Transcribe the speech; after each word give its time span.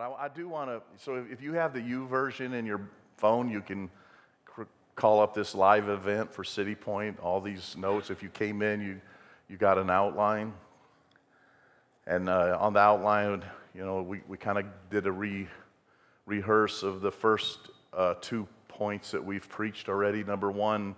But 0.00 0.12
I, 0.18 0.24
I 0.24 0.28
do 0.28 0.48
want 0.48 0.70
to, 0.70 0.80
so 0.96 1.26
if, 1.30 1.42
you 1.42 1.52
have 1.52 1.74
the 1.74 1.80
YouVersion 1.80 2.54
in 2.54 2.64
your 2.64 2.80
phone, 3.18 3.50
you 3.50 3.60
can 3.60 3.90
cr- 4.46 4.62
call 4.94 5.20
up 5.20 5.34
this 5.34 5.54
live 5.54 5.90
event 5.90 6.32
for 6.32 6.42
City 6.42 6.74
Point, 6.74 7.20
all 7.20 7.38
these 7.38 7.76
notes. 7.76 8.08
If 8.08 8.22
you 8.22 8.30
came 8.30 8.62
in, 8.62 8.80
you, 8.80 8.98
you 9.50 9.58
got 9.58 9.76
an 9.76 9.90
outline. 9.90 10.54
And 12.06 12.30
uh, 12.30 12.56
on 12.58 12.72
the 12.72 12.80
outline, 12.80 13.44
you 13.74 13.84
know, 13.84 14.00
we, 14.00 14.22
we 14.26 14.38
kind 14.38 14.56
of 14.56 14.64
did 14.88 15.06
a 15.06 15.12
re, 15.12 15.46
rehearse 16.24 16.82
of 16.82 17.02
the 17.02 17.12
first 17.12 17.68
uh, 17.92 18.14
two 18.22 18.48
points 18.68 19.10
that 19.10 19.22
we've 19.22 19.50
preached 19.50 19.90
already. 19.90 20.24
Number 20.24 20.50
one, 20.50 20.96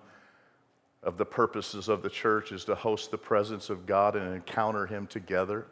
of 1.02 1.16
the 1.16 1.26
purposes 1.26 1.88
of 1.88 2.02
the 2.02 2.10
church 2.10 2.52
is 2.52 2.64
to 2.66 2.76
host 2.76 3.10
the 3.10 3.18
presence 3.18 3.68
of 3.68 3.84
God 3.84 4.14
and 4.14 4.32
encounter 4.32 4.86
Him 4.86 5.08
together. 5.08 5.66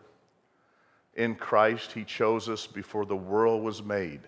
In 1.15 1.35
Christ, 1.35 1.93
He 1.93 2.05
chose 2.05 2.49
us 2.49 2.67
before 2.67 3.05
the 3.05 3.17
world 3.17 3.63
was 3.63 3.83
made. 3.83 4.21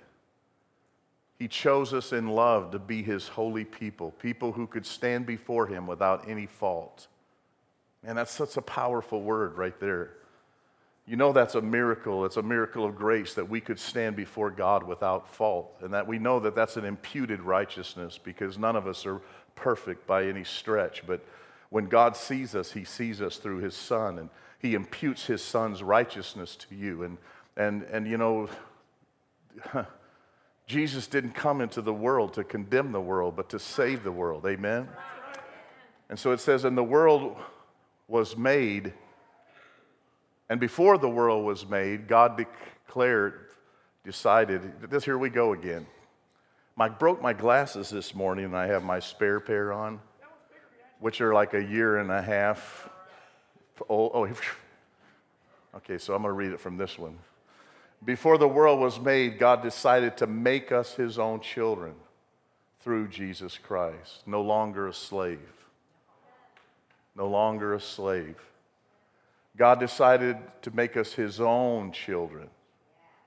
He 1.39 1.49
chose 1.49 1.93
us 1.93 2.13
in 2.13 2.29
love 2.29 2.71
to 2.71 2.79
be 2.79 3.03
His 3.03 3.29
holy 3.29 3.65
people, 3.65 4.13
people 4.13 4.53
who 4.53 4.67
could 4.67 4.87
stand 4.87 5.27
before 5.27 5.67
Him 5.67 5.87
without 5.87 6.29
any 6.29 6.47
fault. 6.47 7.09
And 8.05 8.19
that's 8.19 8.33
such 8.33 8.57
a 8.57 8.63
powerful 8.63 9.23
word 9.23 9.57
right 9.57 9.79
there. 9.81 10.11
You 11.07 11.17
know 11.17 11.33
that's 11.33 11.57
a 11.57 11.61
miracle. 11.61 12.25
It's 12.25 12.37
a 12.37 12.43
miracle 12.43 12.85
of 12.85 12.95
grace 12.95 13.35
that 13.35 13.49
we 13.49 13.61
could 13.61 13.79
stand 13.79 14.15
before 14.15 14.51
God 14.51 14.85
without 14.85 15.29
fault. 15.29 15.75
And 15.81 15.93
that 15.95 16.07
we 16.07 16.19
know 16.19 16.39
that 16.41 16.55
that's 16.55 16.77
an 16.77 16.85
imputed 16.85 17.41
righteousness 17.41 18.19
because 18.23 18.57
none 18.57 18.77
of 18.77 18.87
us 18.87 19.05
are 19.05 19.21
perfect 19.57 20.07
by 20.07 20.27
any 20.27 20.45
stretch. 20.45 21.05
But 21.07 21.25
when 21.71 21.87
God 21.87 22.17
sees 22.17 22.55
us, 22.55 22.73
He 22.73 22.85
sees 22.85 23.21
us 23.21 23.37
through 23.37 23.59
His 23.59 23.75
Son. 23.75 24.19
And 24.19 24.31
He 24.63 24.75
imputes 24.75 25.27
His 25.27 25.43
Son's 25.43 25.83
righteousness 25.83 26.57
to 26.57 26.75
you. 26.75 27.03
And, 27.03 27.19
and, 27.57 27.83
and 27.83 28.07
you 28.07 28.17
know, 28.17 28.49
Jesus 30.67 31.07
didn't 31.07 31.33
come 31.33 31.61
into 31.61 31.83
the 31.83 31.93
world 31.93 32.33
to 32.35 32.45
condemn 32.45 32.93
the 32.93 33.01
world, 33.01 33.37
but 33.37 33.51
to 33.51 33.59
save 33.59 34.05
the 34.05 34.13
world. 34.13 34.47
Amen? 34.47 34.89
And 36.09 36.19
so 36.19 36.33
it 36.33 36.41
says, 36.41 36.65
and 36.65 36.79
the 36.79 36.83
world 36.85 37.37
was 38.09 38.37
made 38.37 38.95
and 40.53 40.61
before 40.61 40.99
the 40.99 41.09
world 41.09 41.47
was 41.47 41.67
made, 41.67 42.07
God 42.07 42.37
declared, 42.37 43.47
decided, 44.05 44.91
this 44.91 45.03
here 45.03 45.17
we 45.17 45.31
go 45.31 45.55
again. 45.55 45.87
I 46.79 46.91
broke 46.91 47.23
my 47.23 47.33
glasses 47.33 47.89
this 47.89 48.15
morning 48.15 48.45
and 48.45 48.55
I 48.55 48.67
have 48.67 48.85
my 48.85 48.99
spare 48.99 49.41
pair 49.41 49.73
on, 49.73 49.99
which 51.01 51.23
are 51.23 51.33
like 51.33 51.55
a 51.55 51.63
year 51.63 51.97
and 51.97 52.11
a 52.11 52.21
half 52.21 52.91
old. 53.89 54.13
Oh, 54.15 54.27
oh 54.27 55.77
okay, 55.77 55.99
so 55.99 56.15
I'm 56.15 56.23
going 56.23 56.31
to 56.31 56.37
read 56.37 56.53
it 56.53 56.61
from 56.61 56.77
this 56.77 56.99
one. 56.99 57.19
Before 58.05 58.37
the 58.37 58.49
world 58.49 58.81
was 58.81 58.99
made, 58.99 59.39
God 59.39 59.63
decided 59.63 60.17
to 60.19 60.27
make 60.27 60.73
us 60.73 60.95
his 60.95 61.19
own 61.19 61.41
children 61.41 61.95
through 62.81 63.09
Jesus 63.09 63.59
Christ. 63.59 64.23
No 64.27 64.43
longer 64.43 64.89
a 64.89 64.93
slave. 64.93 65.39
No 67.15 67.29
longer 67.29 67.75
a 67.75 67.81
slave. 67.81 68.37
God 69.57 69.79
decided 69.79 70.37
to 70.63 70.71
make 70.71 70.97
us 70.97 71.13
his 71.13 71.41
own 71.41 71.93
children. 71.93 72.49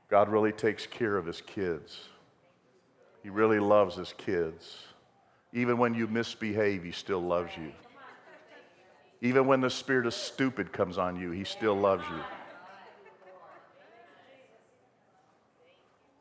God 0.09 0.29
really 0.29 0.51
takes 0.51 0.85
care 0.85 1.17
of 1.17 1.25
his 1.25 1.41
kids. 1.41 2.09
He 3.23 3.29
really 3.29 3.59
loves 3.59 3.95
his 3.95 4.13
kids. 4.17 4.77
Even 5.53 5.77
when 5.77 5.93
you 5.93 6.07
misbehave, 6.07 6.83
he 6.83 6.91
still 6.91 7.21
loves 7.21 7.51
you. 7.57 7.71
Even 9.21 9.47
when 9.47 9.61
the 9.61 9.69
spirit 9.69 10.05
of 10.05 10.13
stupid 10.13 10.71
comes 10.71 10.97
on 10.97 11.19
you, 11.19 11.31
he 11.31 11.43
still 11.43 11.75
loves 11.75 12.03
you. 12.09 12.19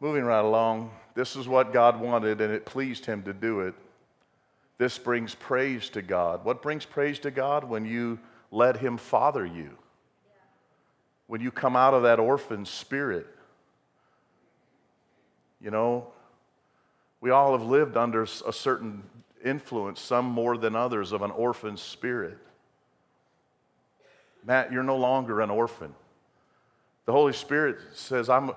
Moving 0.01 0.25
right 0.25 0.45
along, 0.45 0.91
this 1.15 1.37
is 1.37 1.49
what 1.49 1.73
God 1.73 2.01
wanted, 2.01 2.41
and 2.41 2.53
it 2.53 2.67
pleased 2.67 3.07
him 3.07 3.23
to 3.23 3.33
do 3.33 3.61
it. 3.61 3.75
This 4.79 4.99
brings 4.99 5.35
praise 5.35 5.89
to 5.91 6.03
God. 6.03 6.45
What 6.45 6.63
brings 6.63 6.85
praise 6.85 7.19
to 7.21 7.31
God? 7.31 7.65
When 7.65 7.85
you 7.85 8.19
let 8.51 8.77
him 8.77 8.97
father 8.97 9.47
you 9.47 9.79
when 11.27 11.41
you 11.41 11.51
come 11.51 11.77
out 11.77 11.95
of 11.95 12.03
that 12.03 12.19
orphan 12.19 12.67
spirit. 12.67 13.27
You 15.61 15.71
know, 15.71 16.09
we 17.21 17.31
all 17.31 17.53
have 17.57 17.67
lived 17.67 17.97
under 17.97 18.23
a 18.23 18.53
certain 18.53 19.03
influence, 19.43 20.01
some 20.01 20.27
more 20.27 20.59
than 20.59 20.77
others, 20.77 21.13
of 21.13 21.23
an 21.23 21.31
orphan 21.31 21.77
spirit. 21.77 22.39
Matt, 24.45 24.73
you're 24.73 24.83
no 24.83 24.97
longer 24.97 25.41
an 25.41 25.51
orphan. 25.51 25.95
The 27.07 27.13
Holy 27.13 27.33
Spirit 27.33 27.79
says, 27.93 28.29
I'm, 28.29 28.53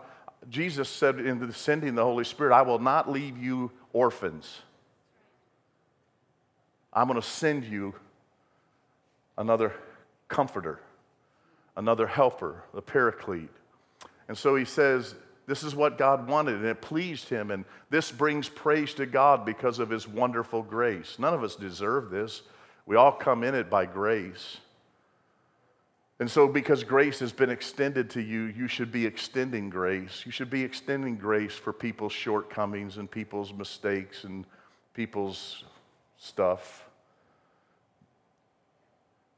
Jesus 0.50 0.90
said 0.90 1.20
in 1.20 1.52
sending 1.52 1.96
the 1.96 2.04
Holy 2.04 2.24
Spirit, 2.24 2.54
I 2.54 2.62
will 2.62 2.80
not 2.80 3.12
leave 3.12 3.38
you 3.38 3.72
orphans. 3.94 4.62
I'm 6.94 7.08
going 7.08 7.20
to 7.20 7.28
send 7.28 7.66
you 7.66 7.94
another 9.38 9.74
comforter 10.28 10.80
another 11.78 12.08
helper, 12.08 12.64
the 12.74 12.82
paraclete. 12.82 13.50
And 14.28 14.38
so 14.38 14.56
he 14.56 14.66
says, 14.66 15.16
This 15.46 15.64
is 15.64 15.74
what 15.76 15.98
God 15.98 16.28
wanted, 16.28 16.56
and 16.56 16.66
it 16.66 16.82
pleased 16.82 17.30
him. 17.30 17.52
And 17.52 17.64
this 17.90 18.12
brings 18.12 18.50
praise 18.50 18.94
to 18.96 19.06
God 19.06 19.46
because 19.46 19.80
of 19.80 19.90
his 19.90 20.08
wonderful 20.08 20.64
grace. 20.64 21.18
None 21.18 21.34
of 21.34 21.44
us 21.44 21.56
deserve 21.56 22.10
this. 22.10 22.42
We 22.86 22.98
all 22.98 23.14
come 23.14 23.44
in 23.44 23.56
it 23.56 23.70
by 23.70 23.86
grace. 23.86 24.58
And 26.20 26.32
so, 26.32 26.48
because 26.48 26.84
grace 26.84 27.20
has 27.20 27.32
been 27.32 27.52
extended 27.52 28.10
to 28.12 28.22
you, 28.22 28.46
you 28.46 28.68
should 28.68 28.92
be 28.92 29.06
extending 29.06 29.70
grace. 29.70 30.24
You 30.26 30.32
should 30.32 30.50
be 30.50 30.64
extending 30.64 31.16
grace 31.16 31.54
for 31.54 31.72
people's 31.72 32.14
shortcomings 32.14 32.98
and 32.98 33.10
people's 33.10 33.54
mistakes 33.54 34.24
and 34.24 34.46
people's 34.96 35.64
stuff. 36.18 36.86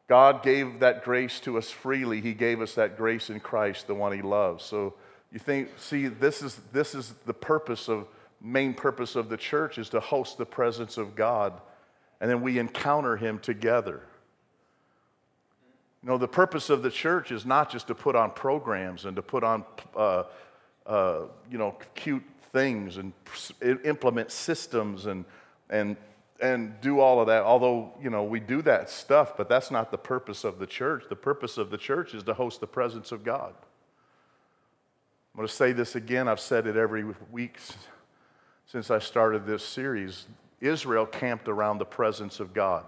God 0.08 0.42
gave 0.42 0.80
that 0.80 1.04
grace 1.04 1.40
to 1.42 1.58
us 1.58 1.70
freely. 1.70 2.22
He 2.22 2.34
gave 2.34 2.62
us 2.62 2.76
that 2.76 2.98
grace 2.98 3.30
in 3.30 3.42
Christ, 3.42 3.88
the 3.88 3.94
one 3.94 4.14
He 4.14 4.22
loves. 4.22 4.64
So 4.64 4.96
you 5.32 5.40
think, 5.40 5.70
see, 5.78 6.08
this 6.08 6.42
is, 6.42 6.60
this 6.72 6.96
is 6.96 7.14
the 7.26 7.34
purpose 7.34 7.90
of, 7.90 8.08
main 8.42 8.74
purpose 8.74 9.16
of 9.16 9.28
the 9.28 9.38
church 9.38 9.78
is 9.78 9.90
to 9.90 10.00
host 10.00 10.38
the 10.38 10.46
presence 10.46 10.98
of 10.98 11.16
God. 11.16 11.60
And 12.22 12.30
then 12.30 12.42
we 12.42 12.58
encounter 12.58 13.18
Him 13.18 13.38
together. 13.38 14.02
You 16.04 16.10
know, 16.10 16.18
the 16.18 16.28
purpose 16.28 16.70
of 16.70 16.82
the 16.82 16.90
church 16.90 17.32
is 17.32 17.46
not 17.46 17.72
just 17.72 17.88
to 17.88 17.96
put 17.96 18.16
on 18.16 18.32
programs 18.32 19.06
and 19.06 19.16
to 19.16 19.22
put 19.22 19.44
on, 19.44 19.66
uh, 19.96 20.24
uh, 20.86 21.22
you 21.52 21.58
know, 21.58 21.76
cute 21.96 22.24
things 22.54 22.98
and 22.98 23.14
implement 23.84 24.32
systems 24.32 25.06
and, 25.06 25.26
and 25.70 25.98
and 26.42 26.80
do 26.82 27.00
all 27.00 27.20
of 27.20 27.28
that. 27.28 27.44
Although, 27.44 27.94
you 28.02 28.10
know, 28.10 28.24
we 28.24 28.40
do 28.40 28.62
that 28.64 28.90
stuff, 28.90 29.36
but 29.36 29.50
that's 29.50 29.72
not 29.72 29.92
the 29.92 29.98
purpose 29.98 30.44
of 30.44 30.60
the 30.60 30.68
church. 30.68 31.04
The 31.10 31.16
purpose 31.16 31.58
of 31.58 31.70
the 31.70 31.78
church 31.78 32.14
is 32.14 32.24
to 32.24 32.34
host 32.34 32.62
the 32.62 32.68
presence 32.68 33.12
of 33.12 33.24
God. 33.24 33.54
I'm 35.34 35.38
going 35.38 35.48
to 35.48 35.54
say 35.54 35.74
this 35.74 35.96
again. 35.96 36.28
I've 36.28 36.40
said 36.40 36.66
it 36.66 36.76
every 36.76 37.06
week 37.31 37.58
since 38.66 38.90
I 38.90 39.00
started 39.00 39.46
this 39.46 39.64
series. 39.64 40.28
Israel 40.62 41.06
camped 41.06 41.48
around 41.48 41.78
the 41.78 41.86
presence 41.86 42.40
of 42.40 42.54
God. 42.54 42.86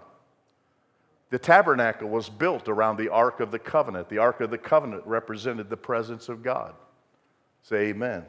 The 1.32 1.38
tabernacle 1.38 2.10
was 2.10 2.28
built 2.28 2.68
around 2.68 2.98
the 2.98 3.08
Ark 3.08 3.40
of 3.40 3.50
the 3.50 3.58
Covenant. 3.58 4.10
The 4.10 4.18
Ark 4.18 4.42
of 4.42 4.50
the 4.50 4.58
Covenant 4.58 5.02
represented 5.06 5.70
the 5.70 5.78
presence 5.78 6.28
of 6.28 6.42
God. 6.42 6.74
Say 7.62 7.86
amen. 7.86 8.26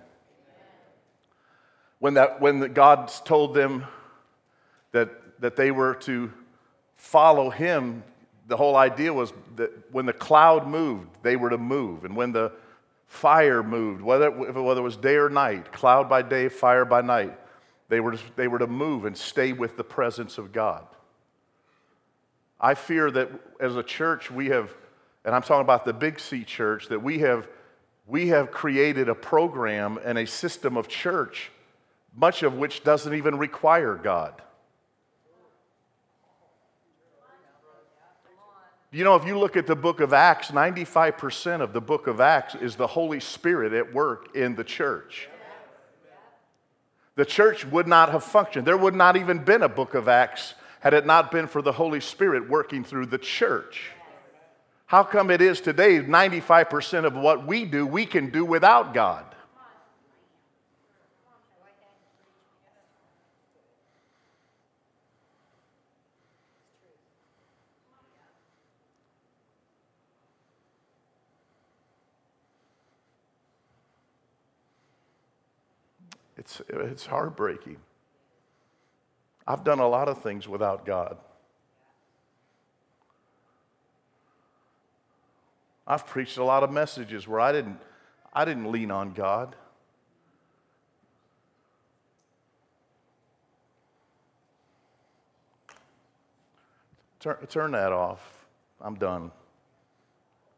When, 2.00 2.14
that, 2.14 2.40
when 2.40 2.62
the, 2.62 2.70
God 2.70 3.12
told 3.26 3.56
them 3.56 3.84
that, 4.94 5.42
that 5.42 5.58
they 5.58 5.70
were 5.70 5.96
to 5.96 6.32
follow 6.96 7.50
him. 7.50 8.04
The 8.48 8.56
whole 8.56 8.78
idea 8.78 9.12
was 9.12 9.34
that 9.58 9.72
when 9.92 10.06
the 10.06 10.14
cloud 10.14 10.66
moved, 10.66 11.10
they 11.24 11.36
were 11.36 11.50
to 11.50 11.58
move. 11.58 12.06
And 12.06 12.16
when 12.16 12.32
the 12.32 12.54
fire 13.08 13.64
moved, 13.64 14.02
whether, 14.02 14.32
whether 14.32 14.80
it 14.80 14.82
was 14.82 14.96
day 14.96 15.16
or 15.16 15.30
night, 15.30 15.74
cloud 15.74 16.08
by 16.08 16.22
day, 16.22 16.48
fire 16.48 16.86
by 16.86 17.02
night, 17.02 17.38
they 17.90 18.00
were, 18.00 18.14
to, 18.14 18.20
they 18.38 18.48
were 18.48 18.60
to 18.60 18.68
move 18.68 19.04
and 19.04 19.18
stay 19.18 19.52
with 19.52 19.76
the 19.76 19.84
presence 19.84 20.38
of 20.38 20.54
God. 20.54 20.88
I 22.64 22.76
fear 22.76 23.12
that 23.12 23.30
as 23.60 23.76
a 23.76 23.84
church, 23.84 24.32
we 24.32 24.48
have, 24.48 24.74
and 25.26 25.36
I'm 25.36 25.42
talking 25.42 25.64
about 25.64 25.84
the 25.84 25.92
Big 25.92 26.18
C 26.18 26.46
church, 26.46 26.88
that 26.88 27.04
we 27.04 27.20
have, 27.20 27.46
we 28.08 28.30
have 28.30 28.52
created 28.52 29.10
a 29.10 29.16
program 29.16 30.00
and 30.06 30.18
a 30.18 30.26
system 30.26 30.78
of 30.78 30.88
church, 30.88 31.52
much 32.16 32.42
of 32.42 32.54
which 32.54 32.82
doesn't 32.86 33.14
even 33.14 33.38
require 33.38 33.96
God. 33.96 34.42
You 38.94 39.04
know, 39.04 39.16
if 39.16 39.26
you 39.28 39.38
look 39.38 39.58
at 39.58 39.68
the 39.68 39.76
book 39.76 40.00
of 40.00 40.14
Acts, 40.14 40.52
95% 40.52 41.60
of 41.60 41.74
the 41.74 41.82
book 41.82 42.08
of 42.08 42.22
Acts 42.22 42.56
is 42.56 42.78
the 42.78 42.88
Holy 42.88 43.20
Spirit 43.20 43.74
at 43.74 43.94
work 43.94 44.38
in 44.38 44.56
the 44.56 44.64
church. 44.64 45.28
The 47.16 47.26
church 47.26 47.66
would 47.66 47.88
not 47.88 48.12
have 48.12 48.24
functioned. 48.24 48.66
There 48.66 48.78
would 48.78 48.96
not 48.96 49.18
even 49.18 49.40
been 49.40 49.64
a 49.64 49.70
book 49.70 49.96
of 49.96 50.08
Acts 50.08 50.54
had 50.84 50.94
it 50.94 51.06
not 51.06 51.32
been 51.32 51.48
for 51.48 51.62
the 51.62 51.72
Holy 51.72 52.02
Spirit 52.02 52.50
working 52.50 52.84
through 52.84 53.06
the 53.06 53.18
church. 53.18 53.92
How 54.86 55.02
come 55.02 55.32
it 55.32 55.40
is 55.42 55.62
today 55.62 56.02
95% 56.02 57.06
of 57.06 57.16
what 57.16 57.48
we 57.48 57.64
do, 57.64 57.88
we 57.88 58.06
can 58.06 58.32
do 58.32 58.44
without 58.44 58.94
God? 58.94 59.24
It's, 76.36 76.62
it's 76.68 77.06
heartbreaking. 77.06 77.78
I've 79.48 79.64
done 79.64 79.80
a 79.80 79.88
lot 79.88 80.08
of 80.08 80.22
things 80.22 80.48
without 80.48 80.86
God. 80.86 81.18
I've 85.86 86.08
preached 86.08 86.38
a 86.38 86.44
lot 86.44 86.64
of 86.64 86.72
messages 86.72 87.28
where 87.28 87.42
I 87.42 87.52
didn't, 87.52 87.80
I 88.34 88.46
didn't 88.46 88.72
lean 88.72 88.90
on 88.90 89.12
God. 89.12 89.56
Turn, 97.20 97.38
turn 97.48 97.72
that 97.72 97.92
off. 97.92 98.22
I'm 98.82 98.96
done. 98.96 99.32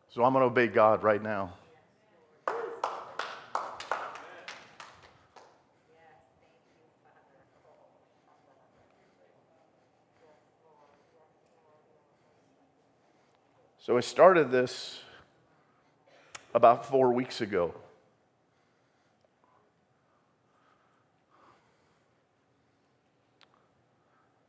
So 0.10 0.24
I'm 0.24 0.34
going 0.34 0.42
to 0.42 0.48
obey 0.48 0.68
God 0.68 1.04
right 1.04 1.22
now. 1.22 1.54
So 13.86 13.96
I 13.98 14.00
started 14.00 14.50
this 14.50 15.00
about 16.56 16.88
four 16.88 17.14
weeks 17.14 17.40
ago. 17.40 17.72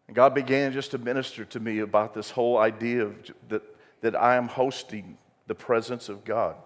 And 0.07 0.17
God 0.17 0.35
began 0.35 0.73
just 0.73 0.93
to 0.93 0.99
minister 0.99 1.45
to 1.45 1.61
me 1.61 1.81
about 1.81 2.15
this 2.15 2.31
whole 2.31 2.57
idea 2.57 3.03
of 3.03 3.15
that, 3.51 3.63
that 4.01 4.17
I 4.17 4.37
am 4.37 4.49
hosting 4.49 5.19
the 5.47 5.55
presence 5.55 6.09
of 6.09 6.25
God. 6.25 6.57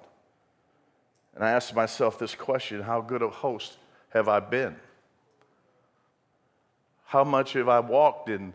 And 1.35 1.43
I 1.43 1.51
asked 1.51 1.75
myself 1.75 2.21
this 2.21 2.37
question 2.37 2.83
how 2.83 3.01
good 3.01 3.23
a 3.23 3.31
host 3.31 3.79
have 4.11 4.29
I 4.29 4.39
been? 4.39 4.77
How 7.07 7.25
much 7.25 7.55
have 7.55 7.69
I 7.69 7.81
walked 7.81 8.29
in 8.29 8.53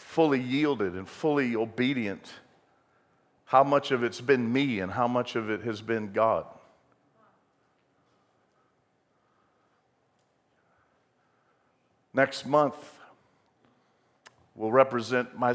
fully 0.00 0.40
yielded 0.40 0.94
and 0.94 1.08
fully 1.08 1.54
obedient? 1.54 2.32
How 3.44 3.62
much 3.62 3.90
of 3.90 4.02
it's 4.02 4.20
been 4.20 4.52
me 4.52 4.80
and 4.80 4.90
how 4.90 5.06
much 5.06 5.36
of 5.36 5.50
it 5.50 5.62
has 5.62 5.82
been 5.82 6.12
God? 6.12 6.46
Next 12.12 12.46
month 12.46 12.98
will 14.56 14.72
represent 14.72 15.38
my, 15.38 15.52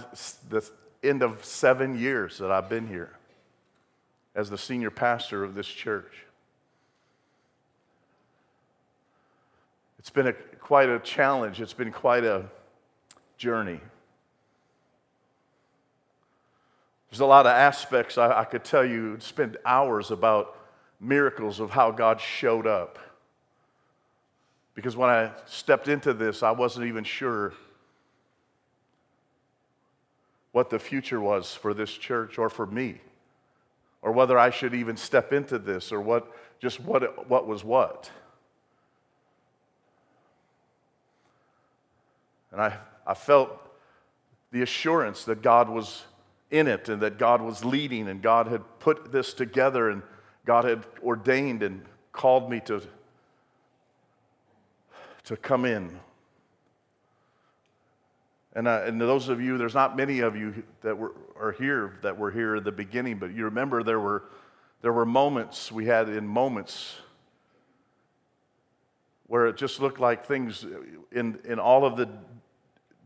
the 0.50 0.70
end 1.04 1.22
of 1.22 1.44
seven 1.44 2.00
years 2.00 2.38
that 2.38 2.52
I've 2.52 2.70
been 2.70 2.88
here 2.88 3.12
as 4.36 4.50
the 4.50 4.58
senior 4.58 4.92
pastor 4.92 5.44
of 5.44 5.56
this 5.56 5.68
church. 5.68 6.26
It's 10.00 10.10
been 10.10 10.28
a, 10.28 10.34
quite 10.34 10.88
a 10.88 11.00
challenge, 11.00 11.60
it's 11.60 11.74
been 11.74 11.92
quite 11.92 12.24
a 12.24 12.46
journey. 13.38 13.80
There's 17.16 17.22
a 17.22 17.28
lot 17.28 17.46
of 17.46 17.54
aspects 17.54 18.18
I, 18.18 18.42
I 18.42 18.44
could 18.44 18.66
tell 18.66 18.84
you, 18.84 19.18
spend 19.22 19.56
hours 19.66 20.12
about 20.12 20.60
miracles 21.00 21.62
of 21.62 21.70
how 21.70 21.90
God 21.90 22.20
showed 22.20 22.68
up. 22.68 23.00
Because 24.74 24.98
when 24.98 25.10
I 25.10 25.32
stepped 25.46 25.88
into 25.88 26.14
this, 26.14 26.44
I 26.44 26.52
wasn't 26.52 26.88
even 26.88 27.06
sure 27.06 27.54
what 30.52 30.70
the 30.70 30.78
future 30.78 31.22
was 31.22 31.54
for 31.54 31.74
this 31.74 31.90
church 31.90 32.38
or 32.38 32.50
for 32.50 32.66
me, 32.66 33.00
or 34.02 34.12
whether 34.12 34.38
I 34.38 34.50
should 34.50 34.74
even 34.74 34.98
step 34.98 35.32
into 35.32 35.58
this, 35.58 35.94
or 35.94 36.02
what, 36.02 36.30
just 36.60 36.82
what, 36.82 37.30
what 37.30 37.48
was 37.48 37.64
what. 37.64 38.12
And 42.52 42.60
I, 42.60 42.78
I 43.08 43.14
felt 43.14 43.58
the 44.52 44.64
assurance 44.64 45.24
that 45.24 45.42
God 45.42 45.70
was 45.70 46.04
in 46.56 46.68
it 46.68 46.90
and 46.90 47.02
that 47.02 47.18
God 47.18 47.42
was 47.42 47.66
leading 47.66 48.07
and 48.07 48.22
God 48.22 48.48
had 48.48 48.62
put 48.80 49.12
this 49.12 49.34
together 49.34 49.90
and 49.90 50.02
God 50.46 50.63
had 50.63 50.86
ordained 51.04 51.63
and 51.63 51.84
called 52.12 52.50
me 52.50 52.62
to, 52.62 52.81
to 55.25 55.36
come 55.36 55.66
in. 55.66 56.00
And, 58.54 58.68
and 58.68 59.02
those 59.02 59.28
of 59.28 59.42
you, 59.42 59.57
there's 59.57 59.74
not 59.74 59.98
many 59.98 60.19
of 60.19 60.38
you 60.38 60.63
that 60.81 60.98
were, 60.98 61.12
are 61.38 61.52
here 61.52 62.00
that 62.04 62.18
were 62.18 62.31
here 62.31 62.56
at 62.56 62.63
the 62.63 62.72
beginning, 62.72 63.18
but 63.19 63.34
you 63.34 63.44
remember 63.44 63.84
there 63.84 64.00
were, 64.00 64.24
there 64.81 64.94
were 64.94 65.06
moments, 65.06 65.72
we 65.72 65.86
had 65.86 66.08
in 66.08 66.25
moments 66.25 66.96
where 69.28 69.48
it 69.48 69.58
just 69.58 69.81
looked 69.81 70.00
like 70.00 70.25
things 70.25 70.66
in, 71.12 71.38
in 71.44 71.60
all 71.60 71.86
of 71.86 71.98
the 71.98 72.08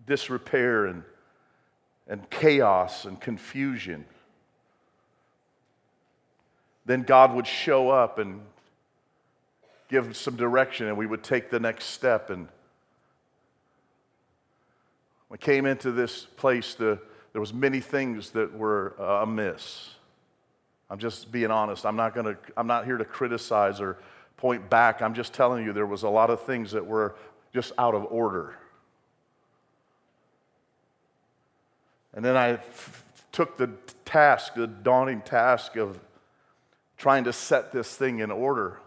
disrepair 0.06 0.86
and 0.86 1.04
and 2.10 2.28
chaos 2.32 3.06
and 3.06 3.22
confusion, 3.22 4.04
then 6.86 7.04
God 7.04 7.34
would 7.36 7.46
show 7.46 7.90
up 7.90 8.18
and 8.18 8.42
give 9.90 10.18
some 10.18 10.36
direction 10.36 10.88
and 10.88 10.98
we 10.98 11.06
would 11.06 11.24
take 11.24 11.52
the 11.52 11.60
next 11.60 11.86
step. 11.86 12.32
And 12.32 12.48
we 15.30 15.38
came 15.38 15.68
into 15.68 15.92
this 15.92 16.26
place, 16.26 16.74
the, 16.74 17.00
there 17.32 17.40
was 17.40 17.54
many 17.54 17.80
things 17.80 18.32
that 18.32 18.52
were 18.58 18.96
uh, 19.00 19.22
amiss. 19.24 19.92
I'm 20.90 20.98
just 20.98 21.32
being 21.32 21.52
honest. 21.52 21.86
I'm 21.86 21.96
not, 21.96 22.16
gonna, 22.16 22.38
I'm 22.58 22.66
not 22.66 22.86
here 22.86 22.98
to 22.98 23.06
criticize 23.06 23.80
or 23.80 23.98
point 24.38 24.68
back. 24.68 25.04
I'm 25.04 25.14
just 25.14 25.34
telling 25.34 25.64
you 25.64 25.74
there 25.74 25.86
was 25.86 26.02
a 26.02 26.10
lot 26.10 26.32
of 26.32 26.42
things 26.42 26.72
that 26.72 26.84
were 26.84 27.16
just 27.54 27.72
out 27.78 27.94
of 27.94 28.08
order. 28.10 28.56
And 32.20 32.26
then 32.26 32.36
I 32.36 32.50
f- 32.50 33.06
took 33.32 33.56
the 33.56 33.68
task, 34.04 34.56
the 34.56 34.68
daunting 34.68 35.22
task 35.22 35.78
of 35.78 36.02
trying 36.98 37.24
to 37.24 37.32
set 37.32 37.72
this 37.72 37.96
thing 37.96 38.20
in 38.20 38.30
order. 38.30 38.78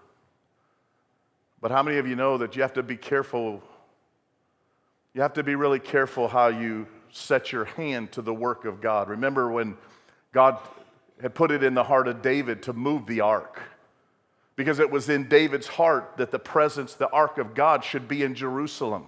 But 1.58 1.70
how 1.70 1.82
many 1.82 1.96
of 1.96 2.06
you 2.06 2.14
know 2.14 2.36
that 2.36 2.56
you 2.56 2.60
have 2.60 2.74
to 2.74 2.82
be 2.82 2.98
careful? 2.98 3.62
You 5.14 5.22
have 5.22 5.32
to 5.32 5.42
be 5.42 5.54
really 5.54 5.78
careful 5.78 6.28
how 6.28 6.48
you 6.48 6.86
set 7.10 7.52
your 7.52 7.64
hand 7.64 8.12
to 8.12 8.20
the 8.20 8.34
work 8.34 8.66
of 8.66 8.82
God. 8.82 9.08
Remember 9.08 9.50
when 9.50 9.78
God 10.34 10.58
had 11.22 11.34
put 11.34 11.50
it 11.50 11.62
in 11.62 11.72
the 11.72 11.84
heart 11.84 12.08
of 12.08 12.20
David 12.20 12.62
to 12.64 12.74
move 12.74 13.06
the 13.06 13.22
ark? 13.22 13.62
Because 14.56 14.78
it 14.78 14.90
was 14.90 15.08
in 15.08 15.26
David's 15.26 15.68
heart 15.68 16.18
that 16.18 16.32
the 16.32 16.38
presence, 16.38 16.92
the 16.92 17.08
ark 17.08 17.38
of 17.38 17.54
God, 17.54 17.82
should 17.82 18.08
be 18.08 18.24
in 18.24 18.34
Jerusalem 18.34 19.06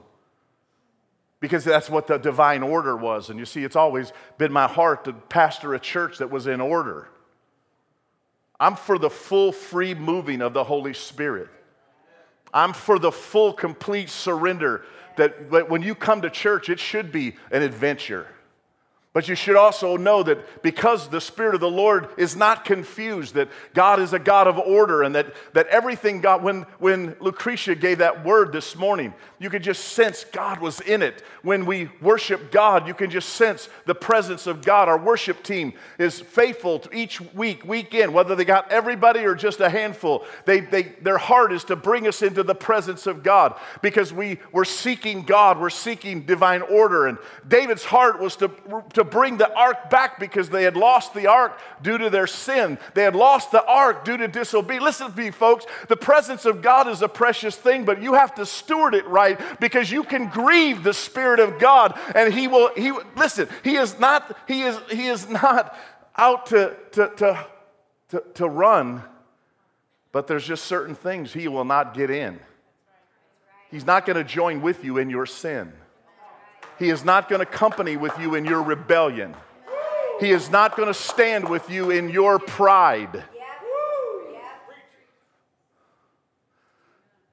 because 1.41 1.65
that's 1.65 1.91
what 1.91 2.07
the 2.07 2.19
divine 2.19 2.63
order 2.63 2.97
was. 2.97 3.31
And 3.31 3.39
you 3.39 3.45
see, 3.45 3.65
it's 3.65 3.77
always 3.77 4.13
been 4.39 4.53
my 4.53 4.67
heart 4.67 5.05
to 5.05 5.13
pastor 5.13 5.75
a 5.75 5.79
church 5.79 6.19
that 6.19 6.31
was 6.31 6.47
in 6.47 6.61
order. 6.61 7.09
I'm 8.59 8.77
for 8.77 8.99
the 8.99 9.11
full, 9.11 9.53
free 9.53 9.95
moving 9.95 10.41
of 10.41 10.53
the 10.53 10.65
Holy 10.65 10.95
Spirit. 10.95 11.49
I'm 12.53 12.73
for 12.73 12.99
the 12.99 13.13
full, 13.13 13.53
complete 13.53 14.09
surrender 14.09 14.85
that 15.17 15.69
when 15.69 15.83
you 15.83 15.95
come 15.95 16.23
to 16.23 16.31
church, 16.31 16.69
it 16.69 16.81
should 16.81 17.13
be 17.13 17.37
an 17.51 17.63
adventure. 17.63 18.27
But 19.15 19.29
you 19.29 19.37
should 19.37 19.55
also 19.55 19.97
know 19.97 20.25
that 20.25 20.61
because 20.61 21.09
the 21.09 21.21
Spirit 21.21 21.55
of 21.55 21.61
the 21.61 21.71
Lord 21.71 22.09
is 22.17 22.35
not 22.35 22.65
confused, 22.65 23.35
that 23.35 23.49
God 23.73 24.01
is 24.01 24.13
a 24.13 24.19
God 24.19 24.49
of 24.49 24.59
order, 24.59 25.05
and 25.05 25.15
that, 25.15 25.33
that 25.53 25.69
everything 25.69 26.21
God, 26.21 26.43
when, 26.43 26.63
when 26.81 27.15
Lucretia 27.21 27.77
gave 27.77 27.99
that 27.99 28.25
word 28.25 28.51
this 28.53 28.75
morning, 28.75 29.15
you 29.39 29.51
could 29.51 29.63
just 29.63 29.85
sense 29.85 30.25
God 30.25 30.59
was 30.59 30.81
in 30.81 31.01
it. 31.01 31.23
When 31.43 31.65
we 31.65 31.91
worship 32.01 32.51
God, 32.51 32.89
you 32.89 32.95
can 32.95 33.09
just 33.09 33.29
sense 33.29 33.69
the 33.87 33.95
presence 33.95 34.49
of 34.49 34.65
God. 34.65 34.89
Our 34.89 34.99
worship 34.99 35.45
team 35.45 35.75
is 35.97 36.21
faithful 36.21 36.81
to 36.81 36.97
each 36.97 37.21
week, 37.21 37.65
week 37.65 37.95
in, 37.95 38.13
whether 38.13 38.35
they 38.35 38.45
got 38.45 38.73
everybody 38.73 39.21
or 39.21 39.37
just 39.37 39.61
a 39.61 39.69
handful. 39.69 40.25
They, 40.45 40.59
they, 40.59 40.83
their 41.03 41.19
heart 41.19 41.53
is 41.53 41.63
to 41.65 41.77
bring 41.77 42.09
us 42.09 42.21
into 42.21 42.43
the 42.43 42.55
presence 42.55 43.07
of 43.07 43.23
God 43.23 43.55
because 43.81 44.13
we 44.13 44.39
were 44.51 44.65
seeking 44.65 45.23
God, 45.23 45.61
we're 45.61 45.71
seeking 45.71 46.23
divine 46.23 46.63
order. 46.63 47.07
And 47.07 47.19
David's 47.47 47.85
heart 47.85 48.19
was 48.19 48.35
to, 48.37 48.51
to 49.05 49.11
bring 49.11 49.37
the 49.37 49.53
ark 49.55 49.91
back 49.91 50.19
because 50.19 50.51
they 50.51 50.65
had 50.65 50.77
lost 50.77 51.15
the 51.15 51.27
ark 51.27 51.59
due 51.83 51.99
to 51.99 52.11
their 52.11 52.27
sin. 52.27 52.79
They 52.95 53.03
had 53.03 53.15
lost 53.15 53.53
the 53.53 53.65
ark 53.65 54.05
due 54.05 54.17
to 54.17 54.29
disobedience. 54.29 54.85
Listen 54.85 55.13
to 55.13 55.19
me, 55.19 55.31
folks. 55.31 55.67
The 55.89 55.97
presence 55.97 56.45
of 56.45 56.63
God 56.63 56.89
is 56.89 57.03
a 57.03 57.09
precious 57.09 57.57
thing, 57.57 57.85
but 57.85 58.03
you 58.03 58.15
have 58.15 58.35
to 58.37 58.47
steward 58.47 58.95
it 58.95 59.07
right 59.07 59.41
because 59.61 59.91
you 59.91 60.05
can 60.05 60.29
grieve 60.29 60.83
the 60.83 60.95
Spirit 60.95 61.41
of 61.41 61.59
God. 61.59 61.99
And 62.15 62.33
He 62.33 62.49
will, 62.49 62.71
He 62.75 62.93
listen, 63.17 63.49
He 63.63 63.77
is 63.77 63.99
not, 63.99 64.37
He 64.49 64.63
is, 64.63 64.79
He 64.91 65.07
is 65.07 65.29
not 65.29 65.77
out 66.17 66.47
to, 66.47 66.77
to, 66.93 67.09
to, 67.17 67.47
to, 68.11 68.25
to 68.35 68.49
run, 68.49 69.03
but 70.13 70.27
there's 70.27 70.47
just 70.47 70.65
certain 70.65 70.95
things 70.95 71.33
He 71.33 71.49
will 71.49 71.65
not 71.65 71.95
get 71.95 72.11
in. 72.11 72.41
He's 73.71 73.87
not 73.87 74.07
going 74.07 74.17
to 74.17 74.25
join 74.25 74.63
with 74.63 74.85
you 74.85 74.99
in 74.99 75.11
your 75.11 75.27
sin. 75.27 75.73
He 76.79 76.91
is 76.91 77.05
not 77.05 77.29
going 77.29 77.41
to 77.41 77.47
company 77.47 77.97
with 77.97 78.19
you 78.19 78.35
in 78.35 78.45
your 78.45 78.63
rebellion. 78.63 79.35
He 80.21 80.31
is 80.31 80.51
not 80.51 80.77
going 80.77 80.89
to 80.89 80.95
stand 80.95 81.49
with 81.49 81.71
you 81.71 81.91
in 81.91 82.09
your 82.09 82.39
pride. 82.39 83.25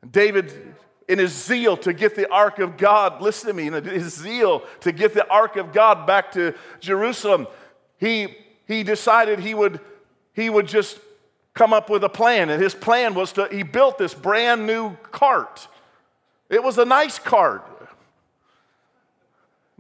David, 0.10 0.75
in 1.07 1.19
his 1.19 1.31
zeal 1.31 1.77
to 1.77 1.93
get 1.93 2.15
the 2.15 2.29
ark 2.31 2.60
of 2.60 2.77
God, 2.77 3.21
listen 3.21 3.48
to 3.48 3.53
me, 3.53 3.67
in 3.67 3.83
his 3.83 4.15
zeal 4.15 4.63
to 4.81 4.91
get 4.91 5.13
the 5.13 5.27
ark 5.29 5.55
of 5.55 5.71
God 5.71 6.07
back 6.07 6.31
to 6.33 6.53
Jerusalem, 6.79 7.48
he, 7.98 8.36
he 8.65 8.83
decided 8.83 9.39
he 9.39 9.53
would, 9.53 9.79
he 10.33 10.50
would 10.50 10.67
just 10.67 11.00
come 11.53 11.74
up 11.74 11.89
with 11.89 12.03
a 12.03 12.10
plan. 12.10 12.50
And 12.50 12.62
his 12.62 12.74
plan 12.74 13.13
was 13.13 13.31
to, 13.33 13.48
he 13.51 13.63
built 13.63 13.98
this 13.98 14.13
brand 14.13 14.65
new 14.65 14.95
cart. 15.12 15.67
It 16.50 16.63
was 16.63 16.77
a 16.77 16.86
nice 16.86 17.19
cart. 17.19 17.67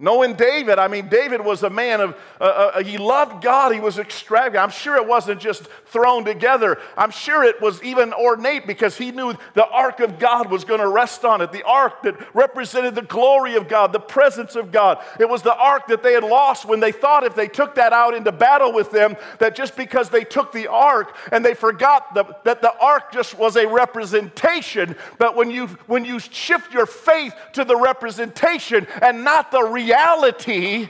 Knowing 0.01 0.33
David, 0.33 0.79
I 0.79 0.87
mean, 0.87 1.09
David 1.09 1.45
was 1.45 1.61
a 1.61 1.69
man 1.69 2.01
of, 2.01 2.17
uh, 2.39 2.43
uh, 2.43 2.83
he 2.83 2.97
loved 2.97 3.43
God. 3.43 3.71
He 3.71 3.79
was 3.79 3.99
extravagant. 3.99 4.63
I'm 4.63 4.71
sure 4.71 4.95
it 4.95 5.05
wasn't 5.05 5.39
just 5.39 5.67
thrown 5.85 6.25
together. 6.25 6.79
I'm 6.97 7.11
sure 7.11 7.43
it 7.43 7.61
was 7.61 7.83
even 7.83 8.11
ornate 8.11 8.65
because 8.65 8.97
he 8.97 9.11
knew 9.11 9.35
the 9.53 9.67
ark 9.67 9.99
of 9.99 10.17
God 10.17 10.49
was 10.49 10.65
going 10.65 10.79
to 10.79 10.87
rest 10.87 11.23
on 11.23 11.39
it. 11.41 11.51
The 11.51 11.61
ark 11.61 12.01
that 12.01 12.15
represented 12.33 12.95
the 12.95 13.03
glory 13.03 13.55
of 13.55 13.67
God, 13.67 13.93
the 13.93 13.99
presence 13.99 14.55
of 14.55 14.71
God. 14.71 14.97
It 15.19 15.29
was 15.29 15.43
the 15.43 15.55
ark 15.55 15.85
that 15.89 16.01
they 16.01 16.13
had 16.13 16.23
lost 16.23 16.65
when 16.65 16.79
they 16.79 16.91
thought 16.91 17.23
if 17.23 17.35
they 17.35 17.47
took 17.47 17.75
that 17.75 17.93
out 17.93 18.15
into 18.15 18.31
battle 18.31 18.73
with 18.73 18.89
them, 18.89 19.15
that 19.37 19.55
just 19.55 19.77
because 19.77 20.09
they 20.09 20.23
took 20.23 20.51
the 20.51 20.65
ark 20.65 21.15
and 21.31 21.45
they 21.45 21.53
forgot 21.53 22.15
the, 22.15 22.25
that 22.43 22.63
the 22.63 22.75
ark 22.79 23.11
just 23.13 23.37
was 23.37 23.55
a 23.55 23.67
representation. 23.67 24.95
But 25.19 25.35
when 25.35 25.51
you, 25.51 25.67
when 25.85 26.05
you 26.05 26.17
shift 26.17 26.73
your 26.73 26.87
faith 26.87 27.35
to 27.53 27.63
the 27.63 27.75
representation 27.75 28.87
and 28.99 29.23
not 29.23 29.51
the 29.51 29.61
reality, 29.61 29.90
reality 29.91 30.87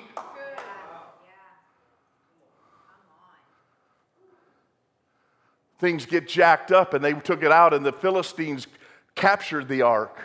things 5.79 6.05
get 6.05 6.27
jacked 6.27 6.71
up 6.71 6.93
and 6.93 7.03
they 7.03 7.13
took 7.13 7.41
it 7.41 7.51
out 7.51 7.73
and 7.73 7.83
the 7.83 7.91
Philistines 7.91 8.67
captured 9.15 9.67
the 9.67 9.81
ark. 9.81 10.19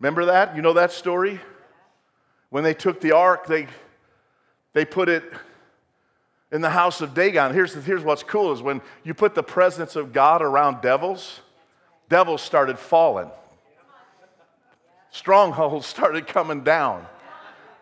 Remember 0.00 0.24
that? 0.26 0.56
You 0.56 0.62
know 0.62 0.72
that 0.72 0.92
story? 0.92 1.38
When 2.48 2.64
they 2.64 2.72
took 2.72 3.02
the 3.02 3.12
ark, 3.12 3.46
they, 3.46 3.66
they 4.72 4.86
put 4.86 5.10
it 5.10 5.24
in 6.50 6.62
the 6.62 6.70
house 6.70 7.02
of 7.02 7.12
Dagon. 7.12 7.52
Here's, 7.52 7.74
here's 7.74 8.02
what's 8.02 8.22
cool 8.22 8.52
is 8.52 8.62
when 8.62 8.80
you 9.04 9.12
put 9.12 9.34
the 9.34 9.42
presence 9.42 9.96
of 9.96 10.14
God 10.14 10.40
around 10.40 10.80
devils, 10.80 11.40
devils 12.08 12.40
started 12.40 12.78
falling. 12.78 13.30
Strongholds 15.10 15.86
started 15.94 16.26
coming 16.26 16.64
down 16.64 17.06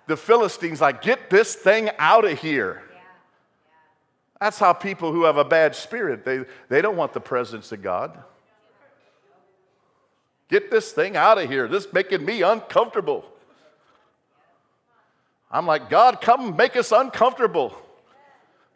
the 0.06 0.16
Philistines, 0.16 0.80
like, 0.80 1.02
get 1.02 1.30
this 1.30 1.54
thing 1.54 1.90
out 1.98 2.24
of 2.24 2.38
here. 2.38 2.82
That's 4.40 4.58
how 4.58 4.72
people 4.72 5.12
who 5.12 5.24
have 5.24 5.38
a 5.38 5.44
bad 5.44 5.74
spirit, 5.74 6.24
they, 6.24 6.44
they 6.68 6.82
don't 6.82 6.96
want 6.96 7.12
the 7.12 7.20
presence 7.20 7.72
of 7.72 7.82
God. 7.82 8.16
Get 10.48 10.70
this 10.70 10.92
thing 10.92 11.16
out 11.16 11.38
of 11.38 11.50
here. 11.50 11.66
This 11.66 11.86
is 11.86 11.92
making 11.92 12.24
me 12.24 12.42
uncomfortable. 12.42 13.24
I'm 15.50 15.66
like, 15.66 15.90
God, 15.90 16.20
come 16.20 16.54
make 16.56 16.76
us 16.76 16.92
uncomfortable. 16.92 17.76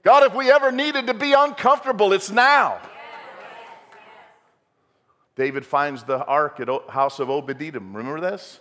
God, 0.02 0.24
if 0.24 0.34
we 0.34 0.50
ever 0.50 0.72
needed 0.72 1.06
to 1.08 1.14
be 1.14 1.32
uncomfortable, 1.32 2.12
it's 2.12 2.30
now. 2.30 2.80
David 5.36 5.64
finds 5.64 6.04
the 6.04 6.24
ark 6.24 6.58
at 6.58 6.68
house 6.90 7.18
of 7.18 7.30
Obed-Edom. 7.30 7.94
Remember 7.96 8.20
this? 8.20 8.60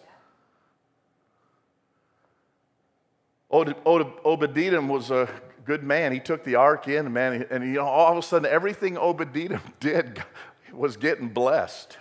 Obed-Edom 3.51 4.88
was 4.88 5.12
a 5.12 5.29
good 5.65 5.84
man. 5.84 6.12
He 6.12 6.20
took 6.20 6.44
the 6.44 6.56
ark 6.56 6.88
in, 6.88 7.12
man, 7.12 7.46
and 7.50 7.63
he, 7.63 7.77
all 7.77 8.12
of 8.12 8.18
a 8.18 8.22
sudden, 8.22 8.50
everything 8.50 8.98
Obed-Edom 8.98 9.62
did 9.79 10.24
was 10.72 10.98
getting 10.98 11.29
blessed. 11.29 11.98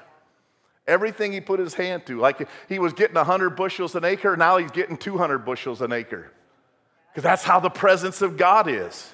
Everything 0.86 1.32
he 1.32 1.40
put 1.40 1.60
his 1.60 1.74
hand 1.74 2.06
to, 2.06 2.18
like 2.18 2.48
he 2.68 2.78
was 2.78 2.94
getting 2.94 3.16
100 3.16 3.50
bushels 3.50 3.94
an 3.94 4.04
acre, 4.04 4.36
now 4.36 4.56
he's 4.56 4.70
getting 4.70 4.96
200 4.96 5.38
bushels 5.38 5.82
an 5.82 5.92
acre. 5.92 6.32
Because 7.10 7.22
that's 7.22 7.44
how 7.44 7.60
the 7.60 7.70
presence 7.70 8.22
of 8.22 8.36
God 8.36 8.68
is. 8.68 9.12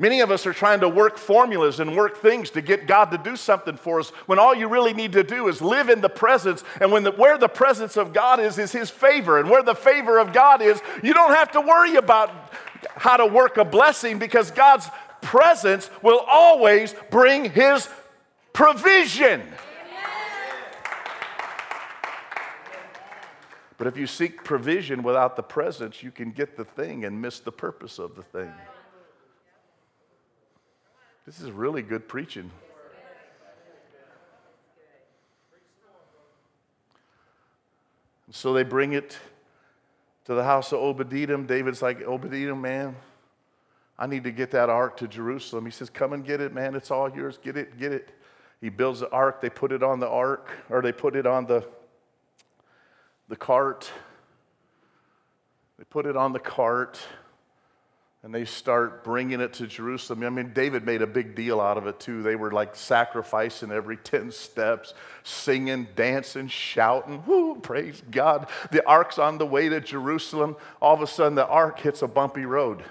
Many 0.00 0.20
of 0.20 0.30
us 0.30 0.46
are 0.46 0.54
trying 0.54 0.80
to 0.80 0.88
work 0.88 1.18
formulas 1.18 1.78
and 1.78 1.94
work 1.94 2.16
things 2.22 2.48
to 2.52 2.62
get 2.62 2.86
God 2.86 3.10
to 3.10 3.18
do 3.18 3.36
something 3.36 3.76
for 3.76 4.00
us 4.00 4.08
when 4.24 4.38
all 4.38 4.54
you 4.54 4.66
really 4.66 4.94
need 4.94 5.12
to 5.12 5.22
do 5.22 5.46
is 5.46 5.60
live 5.60 5.90
in 5.90 6.00
the 6.00 6.08
presence. 6.08 6.64
And 6.80 6.90
when 6.90 7.02
the, 7.02 7.12
where 7.12 7.36
the 7.36 7.50
presence 7.50 7.98
of 7.98 8.14
God 8.14 8.40
is, 8.40 8.56
is 8.56 8.72
His 8.72 8.88
favor. 8.88 9.38
And 9.38 9.50
where 9.50 9.62
the 9.62 9.74
favor 9.74 10.18
of 10.18 10.32
God 10.32 10.62
is, 10.62 10.80
you 11.02 11.12
don't 11.12 11.34
have 11.34 11.52
to 11.52 11.60
worry 11.60 11.96
about 11.96 12.30
how 12.96 13.18
to 13.18 13.26
work 13.26 13.58
a 13.58 13.64
blessing 13.64 14.18
because 14.18 14.50
God's 14.50 14.88
presence 15.20 15.90
will 16.00 16.24
always 16.26 16.94
bring 17.10 17.50
His 17.50 17.86
provision. 18.54 19.42
But 23.76 23.86
if 23.86 23.98
you 23.98 24.06
seek 24.06 24.44
provision 24.44 25.02
without 25.02 25.36
the 25.36 25.42
presence, 25.42 26.02
you 26.02 26.10
can 26.10 26.30
get 26.30 26.56
the 26.56 26.64
thing 26.64 27.04
and 27.04 27.20
miss 27.20 27.40
the 27.40 27.52
purpose 27.52 27.98
of 27.98 28.16
the 28.16 28.22
thing. 28.22 28.50
This 31.26 31.40
is 31.40 31.50
really 31.50 31.82
good 31.82 32.08
preaching. 32.08 32.50
And 38.26 38.34
So 38.34 38.52
they 38.52 38.62
bring 38.62 38.92
it 38.92 39.18
to 40.24 40.34
the 40.34 40.44
house 40.44 40.72
of 40.72 40.78
Obed-Edom. 40.78 41.46
David's 41.46 41.82
like, 41.82 42.00
Obed-Edom, 42.02 42.60
man, 42.60 42.96
I 43.98 44.06
need 44.06 44.24
to 44.24 44.30
get 44.30 44.50
that 44.52 44.70
ark 44.70 44.96
to 44.98 45.08
Jerusalem. 45.08 45.66
He 45.66 45.70
says, 45.70 45.90
come 45.90 46.12
and 46.12 46.24
get 46.24 46.40
it, 46.40 46.54
man. 46.54 46.74
It's 46.74 46.90
all 46.90 47.14
yours. 47.14 47.38
Get 47.42 47.56
it, 47.56 47.78
get 47.78 47.92
it. 47.92 48.10
He 48.60 48.68
builds 48.68 49.00
the 49.00 49.10
ark. 49.10 49.40
They 49.42 49.50
put 49.50 49.72
it 49.72 49.82
on 49.82 50.00
the 50.00 50.08
ark, 50.08 50.48
or 50.70 50.80
they 50.80 50.92
put 50.92 51.16
it 51.16 51.26
on 51.26 51.46
the, 51.46 51.66
the 53.28 53.36
cart. 53.36 53.90
They 55.76 55.84
put 55.84 56.06
it 56.06 56.16
on 56.16 56.32
the 56.32 56.38
cart 56.38 56.98
and 58.22 58.34
they 58.34 58.44
start 58.44 59.02
bringing 59.02 59.40
it 59.40 59.54
to 59.54 59.66
Jerusalem. 59.66 60.22
I 60.24 60.28
mean, 60.28 60.52
David 60.52 60.84
made 60.84 61.00
a 61.00 61.06
big 61.06 61.34
deal 61.34 61.58
out 61.58 61.78
of 61.78 61.86
it 61.86 61.98
too. 61.98 62.22
They 62.22 62.36
were 62.36 62.50
like 62.50 62.76
sacrificing 62.76 63.70
every 63.70 63.96
10 64.04 64.30
steps, 64.30 64.92
singing, 65.22 65.88
dancing, 65.96 66.48
shouting. 66.48 67.22
Woo, 67.26 67.56
praise 67.56 68.02
God. 68.10 68.48
The 68.72 68.86
ark's 68.86 69.18
on 69.18 69.38
the 69.38 69.46
way 69.46 69.70
to 69.70 69.80
Jerusalem. 69.80 70.56
All 70.82 70.94
of 70.94 71.00
a 71.00 71.06
sudden, 71.06 71.34
the 71.34 71.46
ark 71.46 71.80
hits 71.80 72.02
a 72.02 72.08
bumpy 72.08 72.44
road. 72.44 72.82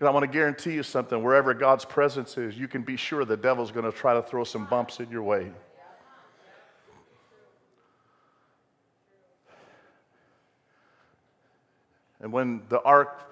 And 0.00 0.08
I 0.08 0.10
want 0.10 0.24
to 0.24 0.30
guarantee 0.30 0.72
you 0.72 0.82
something 0.82 1.22
wherever 1.22 1.54
God's 1.54 1.84
presence 1.84 2.36
is, 2.36 2.58
you 2.58 2.68
can 2.68 2.82
be 2.82 2.96
sure 2.96 3.24
the 3.24 3.36
devil's 3.36 3.70
going 3.70 3.90
to 3.90 3.96
try 3.96 4.12
to 4.12 4.22
throw 4.22 4.44
some 4.44 4.66
bumps 4.66 5.00
in 5.00 5.08
your 5.08 5.22
way. 5.22 5.50
And 12.20 12.32
when 12.32 12.62
the 12.68 12.80
ark 12.82 13.26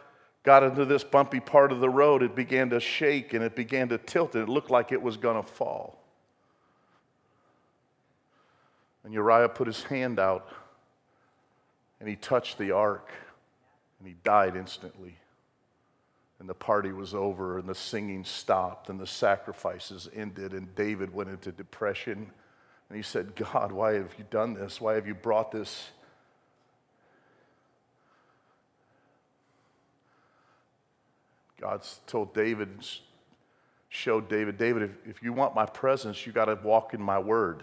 got 0.44 0.62
into 0.62 0.84
this 0.84 1.02
bumpy 1.02 1.40
part 1.40 1.72
of 1.72 1.80
the 1.80 1.88
road, 1.88 2.22
it 2.22 2.36
began 2.36 2.70
to 2.70 2.78
shake 2.78 3.32
and 3.32 3.42
it 3.42 3.56
began 3.56 3.88
to 3.88 3.98
tilt. 3.98 4.34
And 4.34 4.44
it 4.44 4.48
looked 4.48 4.70
like 4.70 4.92
it 4.92 5.02
was 5.02 5.16
going 5.16 5.42
to 5.42 5.48
fall. 5.48 5.98
And 9.02 9.12
Uriah 9.12 9.48
put 9.48 9.66
his 9.66 9.82
hand 9.82 10.20
out 10.20 10.48
and 11.98 12.08
he 12.08 12.16
touched 12.16 12.58
the 12.58 12.70
ark 12.72 13.10
and 13.98 14.06
he 14.06 14.14
died 14.22 14.54
instantly. 14.54 15.16
And 16.38 16.48
the 16.48 16.54
party 16.54 16.92
was 16.92 17.14
over 17.14 17.58
and 17.58 17.66
the 17.66 17.74
singing 17.74 18.24
stopped 18.24 18.90
and 18.90 19.00
the 19.00 19.06
sacrifices 19.06 20.10
ended 20.14 20.52
and 20.52 20.74
David 20.74 21.14
went 21.14 21.30
into 21.30 21.52
depression. 21.52 22.30
And 22.90 22.96
he 22.96 23.02
said, 23.02 23.34
God, 23.34 23.72
why 23.72 23.94
have 23.94 24.14
you 24.18 24.26
done 24.30 24.52
this? 24.52 24.78
Why 24.78 24.94
have 24.94 25.06
you 25.06 25.14
brought 25.14 25.52
this? 25.52 25.90
God's 31.64 32.00
told 32.06 32.34
David, 32.34 32.68
showed 33.88 34.28
David, 34.28 34.58
David, 34.58 34.82
if, 34.82 34.90
if 35.16 35.22
you 35.22 35.32
want 35.32 35.54
my 35.54 35.64
presence, 35.64 36.26
you 36.26 36.32
got 36.32 36.44
to 36.44 36.58
walk 36.62 36.92
in 36.92 37.00
my 37.00 37.18
word. 37.18 37.62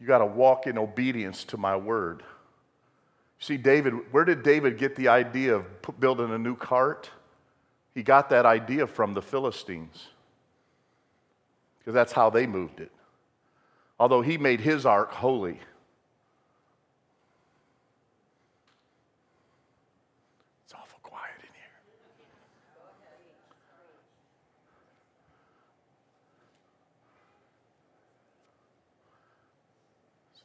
You 0.00 0.08
got 0.08 0.18
to 0.18 0.26
walk 0.26 0.66
in 0.66 0.76
obedience 0.76 1.44
to 1.44 1.56
my 1.56 1.76
word. 1.76 2.24
See, 3.38 3.56
David, 3.56 3.94
where 4.10 4.24
did 4.24 4.42
David 4.42 4.78
get 4.78 4.96
the 4.96 5.06
idea 5.06 5.54
of 5.54 5.64
building 6.00 6.32
a 6.32 6.38
new 6.38 6.56
cart? 6.56 7.08
He 7.94 8.02
got 8.02 8.28
that 8.30 8.44
idea 8.44 8.88
from 8.88 9.14
the 9.14 9.22
Philistines 9.22 10.08
because 11.78 11.94
that's 11.94 12.12
how 12.12 12.30
they 12.30 12.48
moved 12.48 12.80
it. 12.80 12.90
Although 14.00 14.22
he 14.22 14.36
made 14.38 14.60
his 14.60 14.84
ark 14.84 15.12
holy. 15.12 15.60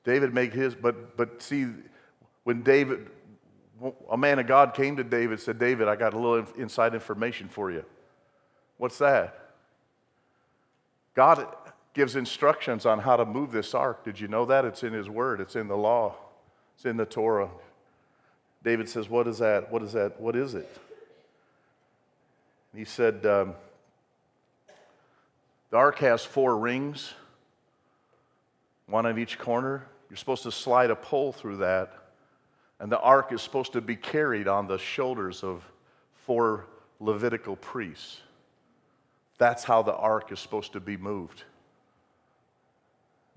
David 0.06 0.34
make 0.34 0.54
his, 0.54 0.74
but 0.74 1.18
but 1.18 1.42
see, 1.42 1.68
when 2.46 2.62
David, 2.62 3.10
a 4.10 4.18
man 4.18 4.40
of 4.40 4.48
God 4.48 4.74
came 4.74 4.96
to 4.96 5.04
David, 5.04 5.42
said, 5.42 5.60
David, 5.60 5.90
I 5.90 5.98
got 5.98 6.14
a 6.14 6.20
little 6.20 6.48
inside 6.56 6.94
information 6.94 7.50
for 7.50 7.72
you. 7.72 7.84
What's 8.78 9.00
that? 9.00 9.40
God, 11.16 11.48
gives 11.96 12.18
instructions 12.18 12.86
on 12.86 13.00
how 13.00 13.16
to 13.16 13.26
move 13.26 13.52
this 13.52 13.74
ark. 13.74 14.04
Did 14.04 14.20
you 14.20 14.28
know 14.28 14.46
that? 14.46 14.66
It's 14.66 14.84
in 14.84 14.94
his 14.94 15.10
word, 15.10 15.42
it's 15.42 15.56
in 15.56 15.68
the 15.68 15.78
law, 15.78 16.16
it's 16.76 16.86
in 16.86 16.98
the 16.98 17.06
Torah. 17.06 17.50
David 18.64 18.88
says, 18.88 19.10
What 19.10 19.28
is 19.28 19.40
that? 19.40 19.72
What 19.72 19.82
is 19.82 19.94
that? 19.94 20.20
What 20.22 20.36
is 20.36 20.54
it? 20.54 20.70
He 22.76 22.84
said, 22.84 23.26
um, 23.26 23.56
The 25.72 25.78
ark 25.78 26.00
has 26.00 26.24
four 26.26 26.58
rings, 26.58 27.14
one 28.88 29.06
on 29.06 29.18
each 29.18 29.40
corner. 29.40 29.88
You're 30.16 30.20
supposed 30.20 30.44
to 30.44 30.52
slide 30.54 30.92
a 30.92 30.96
pole 30.96 31.34
through 31.34 31.58
that, 31.58 31.92
and 32.80 32.90
the 32.90 33.02
ark 33.02 33.34
is 33.34 33.42
supposed 33.42 33.74
to 33.74 33.82
be 33.82 33.98
carried 33.98 34.48
on 34.48 34.66
the 34.66 34.78
shoulders 34.78 35.44
of 35.44 35.70
four 36.14 36.68
Levitical 37.02 37.58
priests. 37.58 38.22
That's 39.38 39.66
how 39.66 39.82
the 39.82 39.94
ark 39.94 40.32
is 40.32 40.40
supposed 40.40 40.72
to 40.72 40.80
be 40.80 40.96
moved. 40.96 41.44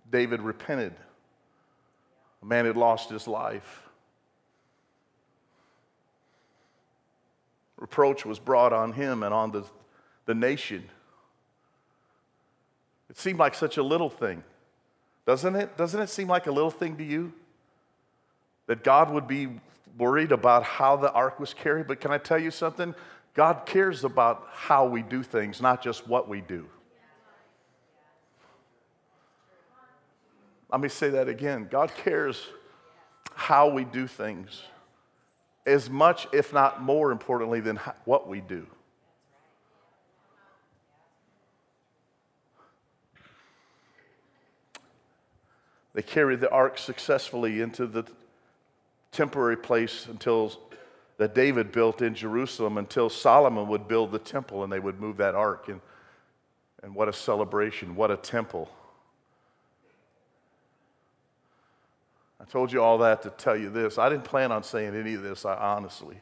David 0.08 0.40
repented. 0.40 0.94
A 2.42 2.46
man 2.46 2.64
had 2.64 2.76
lost 2.76 3.10
his 3.10 3.26
life. 3.26 3.88
Reproach 7.76 8.24
was 8.24 8.38
brought 8.38 8.72
on 8.72 8.92
him 8.92 9.24
and 9.24 9.34
on 9.34 9.50
the, 9.50 9.64
the 10.26 10.34
nation. 10.36 10.84
It 13.10 13.18
seemed 13.18 13.40
like 13.40 13.56
such 13.56 13.78
a 13.78 13.82
little 13.82 14.10
thing, 14.10 14.44
doesn't 15.28 15.56
it? 15.56 15.76
Doesn't 15.76 16.00
it 16.00 16.08
seem 16.08 16.26
like 16.26 16.46
a 16.46 16.50
little 16.50 16.70
thing 16.70 16.96
to 16.96 17.04
you? 17.04 17.34
That 18.66 18.82
God 18.82 19.10
would 19.10 19.28
be 19.28 19.60
worried 19.98 20.32
about 20.32 20.62
how 20.62 20.96
the 20.96 21.12
ark 21.12 21.38
was 21.38 21.52
carried. 21.52 21.86
But 21.86 22.00
can 22.00 22.10
I 22.10 22.16
tell 22.16 22.38
you 22.38 22.50
something? 22.50 22.94
God 23.34 23.66
cares 23.66 24.04
about 24.04 24.48
how 24.54 24.86
we 24.86 25.02
do 25.02 25.22
things, 25.22 25.60
not 25.60 25.82
just 25.82 26.08
what 26.08 26.30
we 26.30 26.40
do. 26.40 26.66
Let 30.72 30.80
me 30.80 30.88
say 30.88 31.10
that 31.10 31.28
again. 31.28 31.68
God 31.70 31.92
cares 31.94 32.46
how 33.34 33.68
we 33.68 33.84
do 33.84 34.06
things 34.06 34.62
as 35.66 35.90
much, 35.90 36.26
if 36.32 36.54
not 36.54 36.80
more 36.80 37.12
importantly, 37.12 37.60
than 37.60 37.78
what 38.06 38.28
we 38.28 38.40
do. 38.40 38.66
They 45.98 46.02
carried 46.02 46.38
the 46.38 46.50
ark 46.52 46.78
successfully 46.78 47.60
into 47.60 47.84
the 47.84 48.04
temporary 49.10 49.56
place 49.56 50.06
until 50.06 50.52
that 51.16 51.34
David 51.34 51.72
built 51.72 52.02
in 52.02 52.14
Jerusalem 52.14 52.78
until 52.78 53.10
Solomon 53.10 53.66
would 53.66 53.88
build 53.88 54.12
the 54.12 54.20
temple 54.20 54.62
and 54.62 54.72
they 54.72 54.78
would 54.78 55.00
move 55.00 55.16
that 55.16 55.34
ark. 55.34 55.66
And, 55.66 55.80
and 56.84 56.94
what 56.94 57.08
a 57.08 57.12
celebration, 57.12 57.96
what 57.96 58.12
a 58.12 58.16
temple. 58.16 58.70
I 62.40 62.44
told 62.44 62.72
you 62.72 62.80
all 62.80 62.98
that 62.98 63.22
to 63.22 63.30
tell 63.30 63.56
you 63.56 63.68
this. 63.68 63.98
I 63.98 64.08
didn't 64.08 64.22
plan 64.22 64.52
on 64.52 64.62
saying 64.62 64.94
any 64.94 65.14
of 65.14 65.24
this, 65.24 65.44
I, 65.44 65.56
honestly. 65.56 66.18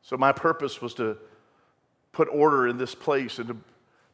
So, 0.00 0.16
my 0.16 0.32
purpose 0.32 0.80
was 0.80 0.94
to 0.94 1.18
put 2.14 2.28
order 2.30 2.66
in 2.68 2.78
this 2.78 2.94
place, 2.94 3.38
and 3.38 3.62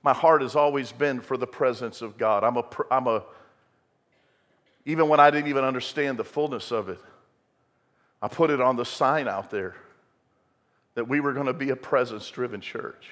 my 0.03 0.15
heart 0.15 0.43
has 0.43 0.57
always 0.57 0.91
been 0.91 1.21
for 1.21 1.37
the 1.37 1.47
presence 1.47 2.03
of 2.03 2.17
God. 2.17 2.43
I'm 2.43 2.57
a, 2.57 2.65
I'm 2.91 3.07
a, 3.07 3.23
even 4.87 5.09
when 5.09 5.21
I 5.21 5.31
didn't 5.31 5.49
even 5.49 5.63
understand 5.63 6.19
the 6.19 6.25
fullness 6.25 6.73
of 6.73 6.89
it, 6.89 6.99
I 8.23 8.29
put 8.29 8.51
it 8.51 8.61
on 8.61 8.77
the 8.77 8.85
sign 8.85 9.29
out 9.29 9.51
there 9.51 9.77
that 10.95 11.07
we 11.07 11.21
were 11.21 11.33
going 11.33 11.47
to 11.47 11.53
be 11.53 11.71
a 11.71 11.77
presence 11.77 12.29
driven 12.31 12.61
church. 12.61 13.11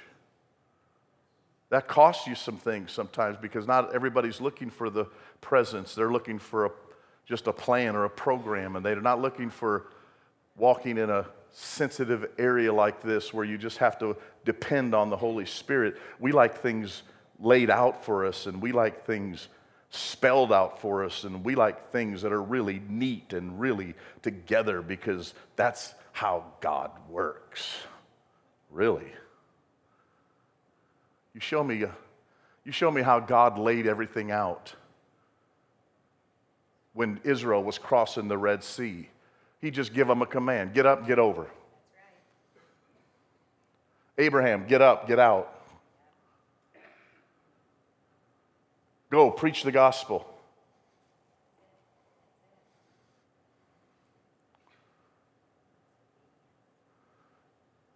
That 1.71 1.87
costs 1.87 2.27
you 2.27 2.35
some 2.35 2.57
things 2.57 2.93
sometimes 2.93 3.37
because 3.41 3.67
not 3.67 3.95
everybody's 3.95 4.41
looking 4.41 4.71
for 4.71 4.89
the 4.89 5.05
presence. 5.41 5.95
They're 5.95 6.11
looking 6.11 6.39
for 6.39 6.67
a, 6.67 6.71
just 7.27 7.47
a 7.47 7.53
plan 7.53 7.95
or 7.95 8.05
a 8.05 8.11
program, 8.11 8.77
and 8.77 8.85
they're 8.85 9.01
not 9.01 9.21
looking 9.21 9.51
for 9.51 9.87
walking 10.57 10.97
in 10.97 11.11
a 11.11 11.27
sensitive 11.53 12.31
area 12.39 12.73
like 12.73 13.03
this 13.03 13.33
where 13.33 13.45
you 13.45 13.59
just 13.59 13.79
have 13.79 13.99
to 13.99 14.17
depend 14.45 14.95
on 14.95 15.11
the 15.11 15.17
Holy 15.17 15.47
Spirit. 15.47 15.97
We 16.19 16.33
like 16.33 16.61
things 16.61 17.03
laid 17.41 17.71
out 17.71 18.05
for 18.05 18.25
us, 18.25 18.47
and 18.47 18.61
we 18.61 18.73
like 18.73 19.05
things 19.05 19.49
spelled 19.91 20.53
out 20.53 20.81
for 20.81 21.05
us, 21.05 21.25
and 21.25 21.45
we 21.45 21.55
like 21.55 21.91
things 21.91 22.23
that 22.23 22.33
are 22.33 22.43
really 22.43 22.81
neat 22.89 23.33
and 23.33 23.59
really 23.59 23.95
together 24.23 24.83
because 24.83 25.35
that's 25.57 25.95
how 26.13 26.45
God 26.61 26.91
works. 27.09 27.77
Really. 28.71 29.13
You 31.35 31.41
show 31.41 31.63
me, 31.63 31.85
you 32.65 32.73
show 32.73 32.91
me 32.91 33.03
how 33.03 33.21
God 33.21 33.59
laid 33.59 33.87
everything 33.87 34.31
out 34.31 34.75
when 36.93 37.21
Israel 37.23 37.63
was 37.63 37.79
crossing 37.79 38.27
the 38.27 38.37
Red 38.37 38.65
Sea. 38.65 39.09
He 39.61 39.71
just 39.71 39.93
give 39.93 40.07
them 40.09 40.23
a 40.23 40.27
command 40.27 40.75
get 40.75 40.87
up, 40.87 41.07
get 41.07 41.19
over. 41.19 41.47
Abraham, 44.17 44.67
get 44.67 44.83
up, 44.83 45.07
get 45.07 45.19
out. 45.19 45.55
Go, 49.11 49.31
preach 49.31 49.63
the 49.63 49.73
gospel. 49.73 50.27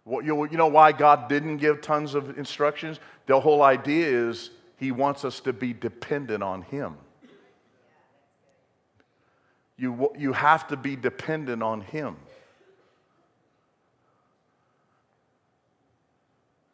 You 0.05 0.47
know 0.51 0.67
why 0.67 0.91
God 0.91 1.29
didn't 1.29 1.57
give 1.57 1.81
tons 1.81 2.13
of 2.13 2.37
instructions? 2.37 2.99
The 3.25 3.39
whole 3.39 3.61
idea 3.61 4.07
is 4.07 4.51
He 4.77 4.91
wants 4.91 5.23
us 5.23 5.39
to 5.41 5.53
be 5.53 5.73
dependent 5.73 6.43
on 6.43 6.63
Him. 6.63 6.97
You, 9.77 10.11
you 10.17 10.33
have 10.33 10.67
to 10.67 10.77
be 10.77 10.95
dependent 10.95 11.63
on 11.63 11.81
Him. 11.81 12.17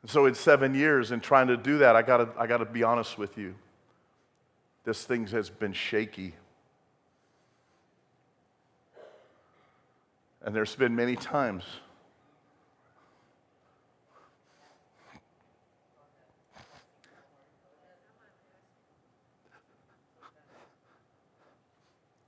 so, 0.05 0.25
in 0.25 0.33
seven 0.33 0.73
years, 0.73 1.11
in 1.11 1.19
trying 1.19 1.47
to 1.47 1.57
do 1.57 1.79
that, 1.79 1.95
I 1.95 2.01
gotta, 2.01 2.29
I 2.37 2.47
gotta 2.47 2.65
be 2.65 2.83
honest 2.83 3.17
with 3.17 3.37
you. 3.37 3.53
This 4.83 5.03
thing 5.05 5.27
has 5.27 5.49
been 5.49 5.73
shaky. 5.73 6.33
And 10.41 10.55
there's 10.55 10.75
been 10.75 10.95
many 10.95 11.15
times 11.15 11.63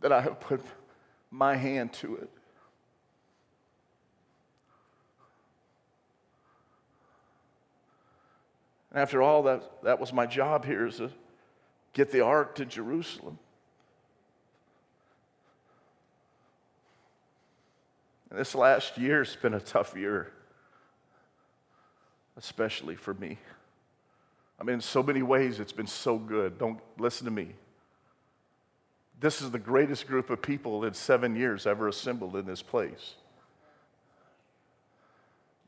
that 0.01 0.11
I 0.11 0.21
have 0.21 0.39
put 0.39 0.61
my 1.29 1.55
hand 1.55 1.93
to 1.93 2.15
it. 2.17 2.29
And 8.91 8.99
after 8.99 9.21
all, 9.21 9.43
that, 9.43 9.83
that 9.83 9.99
was 9.99 10.11
my 10.11 10.25
job 10.25 10.65
here 10.65 10.85
is 10.85 10.97
to 10.97 11.11
get 11.93 12.11
the 12.11 12.21
ark 12.21 12.55
to 12.55 12.65
Jerusalem. 12.65 13.39
And 18.29 18.39
this 18.39 18.53
last 18.53 18.97
year 18.97 19.19
has 19.19 19.35
been 19.35 19.53
a 19.53 19.59
tough 19.59 19.95
year, 19.95 20.31
especially 22.37 22.95
for 22.95 23.13
me. 23.13 23.37
I 24.59 24.63
mean, 24.63 24.75
in 24.75 24.81
so 24.81 25.01
many 25.01 25.21
ways, 25.21 25.59
it's 25.59 25.73
been 25.73 25.87
so 25.87 26.17
good. 26.17 26.57
Don't 26.57 26.79
listen 26.97 27.25
to 27.25 27.31
me. 27.31 27.55
This 29.21 29.41
is 29.41 29.51
the 29.51 29.59
greatest 29.59 30.07
group 30.07 30.29
of 30.29 30.41
people 30.41 30.83
in 30.83 30.93
seven 30.93 31.35
years 31.35 31.65
ever 31.65 31.87
assembled 31.87 32.35
in 32.35 32.45
this 32.45 32.61
place. 32.61 33.13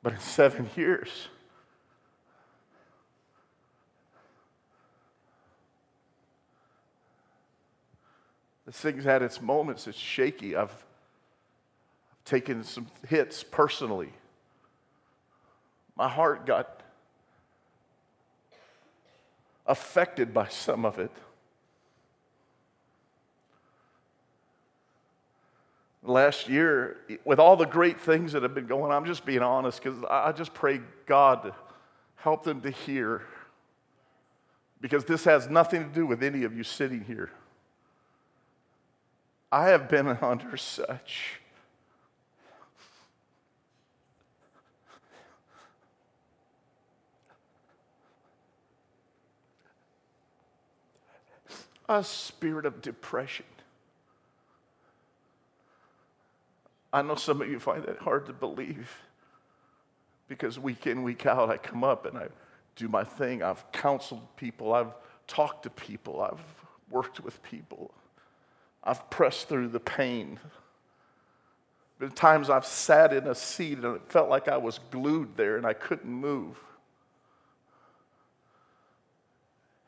But 0.01 0.13
in 0.13 0.19
seven 0.19 0.69
years, 0.75 1.29
this 8.65 8.75
thing's 8.75 9.05
had 9.05 9.21
its 9.21 9.41
moments. 9.41 9.87
It's 9.87 9.97
shaky. 9.97 10.55
I've, 10.57 10.73
taken 12.25 12.63
some 12.63 12.87
hits 13.07 13.43
personally. 13.43 14.13
My 15.95 16.07
heart 16.07 16.45
got 16.45 16.81
affected 19.65 20.33
by 20.33 20.47
some 20.47 20.85
of 20.85 20.99
it. 20.99 21.11
last 26.03 26.49
year, 26.49 26.97
with 27.25 27.39
all 27.39 27.55
the 27.55 27.65
great 27.65 27.99
things 27.99 28.33
that 28.33 28.43
have 28.43 28.53
been 28.53 28.67
going 28.67 28.91
on, 28.91 28.91
I'm 28.91 29.05
just 29.05 29.25
being 29.25 29.41
honest 29.41 29.81
because 29.81 30.03
I 30.09 30.31
just 30.31 30.53
pray 30.53 30.81
God 31.05 31.53
help 32.15 32.43
them 32.43 32.61
to 32.61 32.71
hear. 32.71 33.21
Because 34.81 35.05
this 35.05 35.23
has 35.25 35.49
nothing 35.49 35.83
to 35.83 35.89
do 35.89 36.05
with 36.05 36.21
any 36.21 36.43
of 36.43 36.55
you 36.55 36.63
sitting 36.63 37.05
here. 37.05 37.31
I 39.51 39.69
have 39.69 39.87
been 39.87 40.07
under 40.21 40.57
such 40.57 41.39
a 51.87 52.03
spirit 52.03 52.65
of 52.65 52.81
depression. 52.81 53.45
I 56.93 57.01
know 57.01 57.15
some 57.15 57.41
of 57.41 57.49
you 57.49 57.59
find 57.59 57.83
that 57.85 57.97
hard 57.97 58.27
to 58.27 58.33
believe 58.33 59.01
because 60.27 60.59
week 60.59 60.85
in, 60.85 61.01
week 61.01 61.25
out, 61.25 61.49
I 61.49 61.57
come 61.57 61.83
up 61.83 62.05
and 62.05 62.15
I 62.15 62.27
do 62.75 62.87
my 62.87 63.03
thing. 63.03 63.41
I've 63.41 63.69
counseled 63.71 64.21
people, 64.37 64.73
I've 64.73 64.93
talked 65.25 65.63
to 65.63 65.71
people, 65.71 66.21
I've 66.21 66.39
worked 66.91 67.19
with 67.19 67.41
people, 67.41 67.91
I've 68.83 69.09
pressed 69.09 69.49
through 69.49 69.69
the 69.69 69.79
pain. 69.79 70.39
There 71.97 72.07
been 72.07 72.15
times 72.15 72.51
I've 72.51 72.65
sat 72.65 73.11
in 73.11 73.25
a 73.27 73.35
seat 73.35 73.79
and 73.79 73.95
it 73.95 74.05
felt 74.07 74.29
like 74.29 74.47
I 74.47 74.57
was 74.57 74.79
glued 74.91 75.35
there 75.35 75.57
and 75.57 75.65
I 75.65 75.73
couldn't 75.73 76.11
move. 76.11 76.57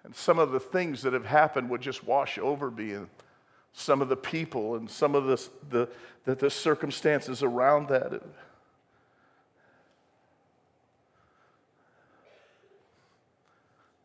And 0.04 0.16
some 0.16 0.40
of 0.40 0.52
the 0.52 0.60
things 0.60 1.02
that 1.04 1.14
have 1.14 1.26
happened 1.26 1.70
would 1.70 1.82
just 1.82 2.04
wash 2.04 2.38
over 2.38 2.72
me. 2.72 2.94
And 2.94 3.10
some 3.78 4.02
of 4.02 4.08
the 4.08 4.16
people 4.16 4.76
and 4.76 4.90
some 4.90 5.16
of 5.16 5.26
the, 5.26 5.50
the, 5.70 5.90
the, 6.24 6.36
the 6.36 6.50
circumstances 6.50 7.44
around 7.44 7.90
that. 7.90 8.14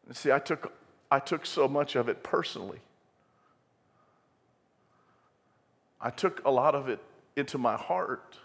And 0.08 0.16
see, 0.16 0.32
I 0.32 0.40
took, 0.40 0.72
I 1.08 1.20
took 1.20 1.46
so 1.46 1.68
much 1.68 1.94
of 1.94 2.08
it 2.08 2.24
personally. 2.24 2.80
I 6.00 6.10
took 6.10 6.44
a 6.44 6.50
lot 6.50 6.74
of 6.74 6.88
it 6.88 6.98
into 7.36 7.56
my 7.56 7.76
heart. 7.76 8.38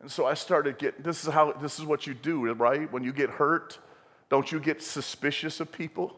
And 0.00 0.08
so 0.08 0.24
I 0.24 0.34
started 0.34 0.78
getting 0.78 1.02
this 1.02 1.24
is 1.24 1.32
how 1.32 1.50
this 1.50 1.80
is 1.80 1.84
what 1.84 2.06
you 2.06 2.14
do, 2.14 2.52
right? 2.52 2.90
When 2.92 3.02
you 3.02 3.12
get 3.12 3.28
hurt, 3.28 3.80
don't 4.28 4.52
you 4.52 4.60
get 4.60 4.82
suspicious 4.82 5.58
of 5.58 5.72
people? 5.72 6.16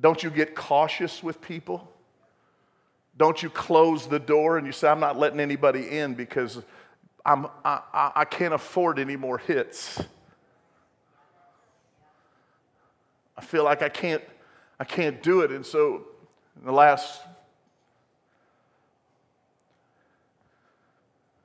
Don't 0.00 0.22
you 0.22 0.30
get 0.30 0.54
cautious 0.54 1.22
with 1.22 1.40
people? 1.40 1.90
Don't 3.16 3.42
you 3.42 3.50
close 3.50 4.08
the 4.08 4.18
door 4.18 4.58
and 4.58 4.66
you 4.66 4.72
say, 4.72 4.88
I'm 4.88 5.00
not 5.00 5.18
letting 5.18 5.38
anybody 5.38 5.88
in 5.98 6.14
because 6.14 6.60
I'm, 7.24 7.46
I, 7.64 8.12
I 8.16 8.24
can't 8.24 8.52
afford 8.52 8.98
any 8.98 9.16
more 9.16 9.38
hits. 9.38 10.02
I 13.36 13.40
feel 13.40 13.64
like 13.64 13.82
I 13.82 13.88
can't, 13.88 14.22
I 14.78 14.84
can't 14.84 15.22
do 15.22 15.40
it. 15.40 15.50
And 15.50 15.64
so, 15.64 16.06
in 16.58 16.66
the 16.66 16.72
last 16.72 17.20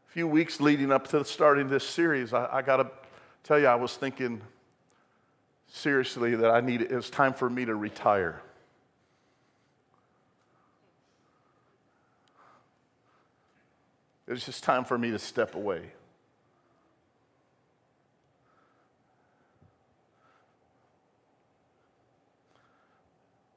few 0.07 0.27
weeks 0.27 0.59
leading 0.59 0.91
up 0.91 1.07
to 1.09 1.23
starting 1.23 1.69
this 1.69 1.87
series, 1.87 2.33
I, 2.33 2.47
I 2.51 2.61
got 2.61 2.77
to 2.77 2.89
tell 3.43 3.59
you, 3.59 3.67
I 3.67 3.75
was 3.75 3.95
thinking 3.95 4.41
seriously 5.71 6.35
that 6.35 6.51
I 6.51 6.61
need, 6.61 6.81
it 6.81 6.91
was 6.91 7.09
time 7.09 7.33
for 7.33 7.49
me 7.49 7.65
to 7.65 7.75
retire. 7.75 8.41
It 14.27 14.31
was 14.31 14.45
just 14.45 14.63
time 14.63 14.85
for 14.85 14.97
me 14.97 15.09
to 15.11 15.19
step 15.19 15.55
away. 15.55 15.91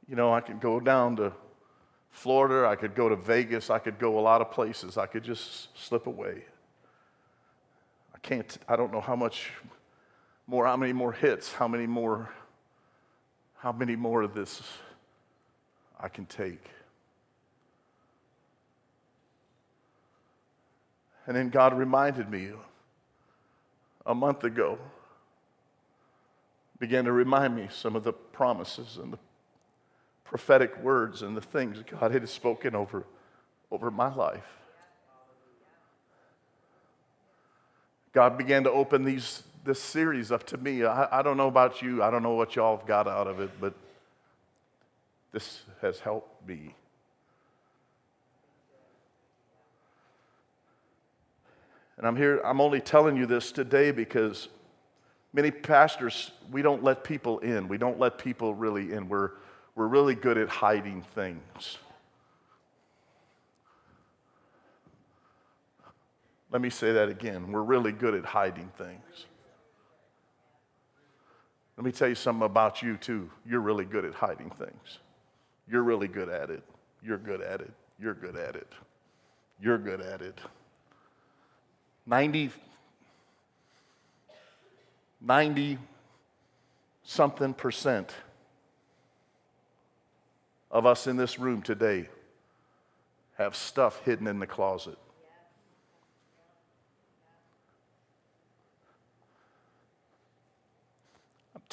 You 0.09 0.17
know, 0.17 0.33
I 0.33 0.41
could 0.41 0.61
go 0.61 0.81
down 0.81 1.17
to 1.17 1.33
Florida, 2.11 2.69
I 2.69 2.77
could 2.77 2.95
go 2.95 3.09
to 3.09 3.17
Vegas, 3.17 3.71
I 3.71 3.79
could 3.79 3.99
go 3.99 4.19
a 4.19 4.21
lot 4.21 4.41
of 4.41 4.51
places. 4.51 4.99
I 4.99 5.07
could 5.07 5.25
just 5.25 5.69
slip 5.79 6.07
away. 6.07 6.45
I 8.15 8.19
can't, 8.19 8.59
I 8.69 8.77
don't 8.77 8.93
know 8.93 9.01
how 9.01 9.17
much 9.17 9.51
more, 10.47 10.67
how 10.67 10.77
many 10.77 10.93
more 10.93 11.13
hits, 11.13 11.53
how 11.53 11.69
many 11.69 11.87
more, 11.87 12.31
how 13.59 13.73
many 13.73 13.97
more 13.97 14.23
of 14.23 14.35
this 14.35 14.63
I 15.99 16.09
can 16.09 16.27
take. 16.27 16.65
And 21.27 21.37
then 21.37 21.51
God 21.51 21.79
reminded 21.79 22.29
me 22.29 22.51
a 24.05 24.15
month 24.15 24.43
ago, 24.43 24.79
began 26.81 27.05
to 27.05 27.13
remind 27.13 27.55
me 27.55 27.69
some 27.71 27.95
of 27.95 28.03
the 28.03 28.13
promises 28.13 28.99
and 29.01 29.13
the 29.13 29.19
prophetic 30.25 30.77
words 30.83 31.23
and 31.23 31.37
the 31.37 31.41
things 31.41 31.79
God 31.89 32.11
had 32.11 32.29
spoken 32.29 32.75
over, 32.75 33.05
over 33.71 33.91
my 33.91 34.13
life. 34.13 34.59
God 38.13 38.37
began 38.37 38.65
to 38.65 38.71
open 38.71 39.05
these, 39.05 39.45
this 39.65 39.81
series 39.81 40.33
up 40.33 40.45
to 40.45 40.57
me. 40.57 40.85
I, 40.85 41.21
I 41.21 41.23
don't 41.23 41.37
know 41.37 41.49
about 41.49 41.83
you, 41.83 42.03
I 42.03 42.11
don't 42.11 42.23
know 42.23 42.35
what 42.35 42.57
y'all 42.57 42.77
have 42.77 42.87
got 42.87 43.07
out 43.07 43.27
of 43.27 43.41
it, 43.41 43.51
but 43.61 43.75
this 45.33 45.63
has 45.81 46.01
helped 46.01 46.47
me. 46.47 46.75
And 51.97 52.07
I'm 52.07 52.17
here, 52.17 52.41
I'm 52.45 52.61
only 52.61 52.81
telling 52.81 53.17
you 53.17 53.27
this 53.27 53.53
today 53.53 53.93
because 53.93 54.49
many 55.33 55.51
pastors, 55.51 56.33
we 56.51 56.61
don't 56.61 56.83
let 56.83 57.05
people 57.05 57.39
in. 57.39 57.69
We 57.69 57.79
don't 57.79 57.99
let 57.99 58.19
people 58.19 58.55
really 58.55 58.93
in. 58.93 59.09
We're, 59.09 59.31
we're 59.75 59.87
really 59.87 60.15
good 60.15 60.37
at 60.37 60.49
hiding 60.49 61.03
things. 61.15 61.79
Let 66.51 66.61
me 66.61 66.71
say 66.71 66.93
that 66.93 67.09
again. 67.09 67.51
We're 67.53 67.63
really 67.63 67.93
good 67.93 68.15
at 68.15 68.25
hiding 68.25 68.71
things. 68.77 69.27
Let 71.77 71.85
me 71.85 71.93
tell 71.93 72.09
you 72.09 72.15
something 72.15 72.45
about 72.45 72.83
you, 72.83 72.97
too. 72.97 73.31
You're 73.47 73.61
really 73.61 73.85
good 73.85 74.05
at 74.05 74.15
hiding 74.15 74.51
things. 74.51 74.99
You're 75.69 75.83
really 75.83 76.09
good 76.09 76.29
at 76.29 76.51
it. 76.51 76.63
You're 77.03 77.19
good 77.19 77.41
at 77.41 77.61
it. 77.61 77.73
You're 77.99 78.15
good 78.15 78.37
at 78.37 78.57
it. 78.57 78.69
You're 79.61 79.79
good 79.79 80.01
at 80.01 80.23
it. 80.23 80.39
90, 82.07 82.51
90 85.21 85.79
something 87.05 87.55
percent 87.55 88.13
of 90.71 90.87
us 90.87 91.07
in 91.07 91.17
this 91.17 91.39
room 91.39 91.63
today 91.63 92.09
have 93.39 93.55
stuff 93.55 94.01
hidden 94.05 94.27
in 94.27 94.39
the 94.39 94.47
closet. 94.47 94.99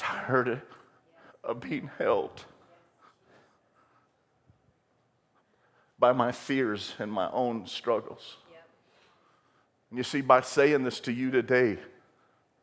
Tired 0.00 0.62
of 1.44 1.60
being 1.60 1.90
held 1.98 2.44
by 5.98 6.12
my 6.12 6.32
fears 6.32 6.94
and 6.98 7.12
my 7.12 7.30
own 7.30 7.66
struggles. 7.66 8.38
And 9.90 9.98
you 9.98 10.02
see, 10.02 10.22
by 10.22 10.40
saying 10.40 10.84
this 10.84 11.00
to 11.00 11.12
you 11.12 11.30
today, 11.30 11.76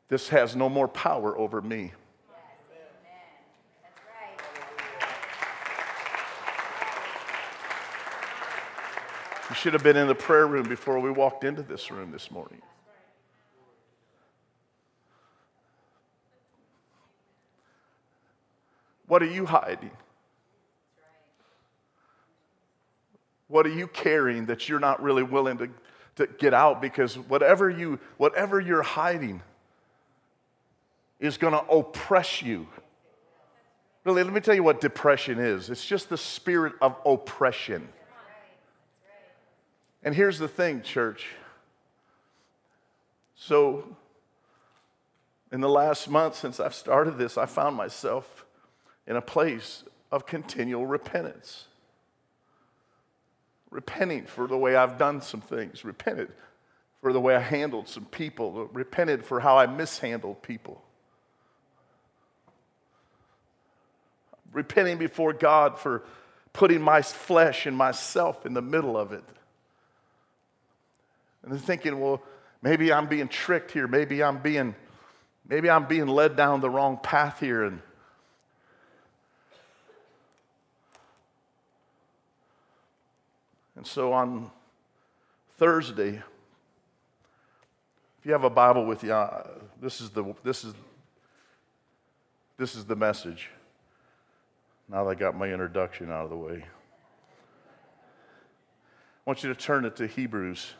this 0.09 0.29
has 0.29 0.55
no 0.55 0.67
more 0.67 0.87
power 0.87 1.37
over 1.37 1.61
me. 1.61 1.91
You 9.49 9.55
should 9.55 9.73
have 9.73 9.83
been 9.83 9.97
in 9.97 10.07
the 10.07 10.15
prayer 10.15 10.47
room 10.47 10.67
before 10.67 10.99
we 10.99 11.11
walked 11.11 11.43
into 11.43 11.61
this 11.61 11.91
room 11.91 12.11
this 12.11 12.31
morning. 12.31 12.61
What 19.07 19.23
are 19.23 19.31
you 19.31 19.45
hiding? 19.45 19.91
What 23.47 23.65
are 23.65 23.73
you 23.73 23.87
carrying 23.87 24.47
that 24.47 24.67
you're 24.67 24.79
not 24.79 25.01
really 25.01 25.23
willing 25.23 25.57
to 25.59 25.69
to 26.17 26.25
get 26.25 26.53
out 26.53 26.81
because 26.81 27.17
whatever, 27.17 27.69
you, 27.69 27.99
whatever 28.17 28.59
you're 28.59 28.83
hiding 28.83 29.41
is 31.19 31.37
going 31.37 31.53
to 31.53 31.63
oppress 31.67 32.41
you. 32.41 32.67
Really, 34.03 34.23
let 34.23 34.33
me 34.33 34.41
tell 34.41 34.55
you 34.55 34.63
what 34.63 34.81
depression 34.81 35.39
is 35.39 35.69
it's 35.69 35.85
just 35.85 36.09
the 36.09 36.17
spirit 36.17 36.73
of 36.81 36.95
oppression. 37.05 37.87
And 40.03 40.15
here's 40.15 40.39
the 40.39 40.47
thing, 40.47 40.81
church. 40.81 41.27
So, 43.35 43.95
in 45.51 45.59
the 45.59 45.69
last 45.69 46.09
month 46.09 46.35
since 46.35 46.59
I've 46.59 46.73
started 46.73 47.17
this, 47.17 47.37
I 47.37 47.45
found 47.45 47.75
myself 47.75 48.45
in 49.07 49.15
a 49.15 49.21
place 49.21 49.83
of 50.11 50.25
continual 50.25 50.85
repentance 50.85 51.65
repenting 53.69 54.25
for 54.25 54.47
the 54.47 54.57
way 54.57 54.75
I've 54.75 54.97
done 54.97 55.21
some 55.21 55.41
things, 55.41 55.83
repented 55.83 56.29
for 57.01 57.13
the 57.13 57.19
way 57.19 57.35
I 57.35 57.39
handled 57.39 57.87
some 57.87 58.05
people, 58.05 58.69
repented 58.73 59.25
for 59.25 59.39
how 59.39 59.57
I 59.57 59.65
mishandled 59.65 60.41
people. 60.41 60.81
Repenting 64.53 64.97
before 64.97 65.33
God 65.33 65.77
for 65.77 66.03
putting 66.53 66.81
my 66.81 67.01
flesh 67.01 67.65
and 67.65 67.77
myself 67.77 68.45
in 68.45 68.53
the 68.53 68.61
middle 68.61 68.97
of 68.97 69.11
it. 69.11 69.23
And 71.43 71.51
then 71.51 71.59
thinking, 71.59 71.99
well, 71.99 72.23
maybe 72.61 72.91
I'm 72.91 73.07
being 73.07 73.27
tricked 73.27 73.71
here. 73.71 73.87
Maybe 73.87 74.23
I'm 74.23 74.39
being, 74.39 74.73
maybe 75.47 75.69
I'm 75.69 75.85
being 75.85 76.07
led 76.07 76.35
down 76.35 76.61
the 76.61 76.69
wrong 76.69 76.97
path 77.03 77.39
here. 77.39 77.63
And 77.63 77.81
And 83.77 83.85
so 83.85 84.11
on 84.11 84.49
Thursday, 85.57 86.21
if 88.19 88.25
you 88.25 88.31
have 88.31 88.43
a 88.43 88.49
Bible 88.49 88.85
with 88.85 89.03
you, 89.03 89.13
uh, 89.13 89.47
this 89.79 90.01
is 90.01 90.09
the, 90.09 90.33
this 90.43 90.63
is, 90.63 90.73
this 92.57 92.75
is 92.75 92.85
the 92.85 92.95
message. 92.95 93.51
Now 94.89 95.03
that 95.03 95.11
I 95.11 95.15
got 95.15 95.37
my 95.37 95.47
introduction 95.47 96.11
out 96.11 96.23
of 96.23 96.31
the 96.31 96.37
way, 96.37 96.65
I 96.65 96.69
want 99.25 99.43
you 99.43 99.53
to 99.53 99.59
turn 99.59 99.85
it 99.85 99.95
to 99.97 100.07
Hebrews. 100.07 100.73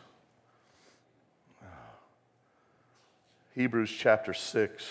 Hebrews 3.54 3.94
chapter 3.96 4.34
6. 4.34 4.84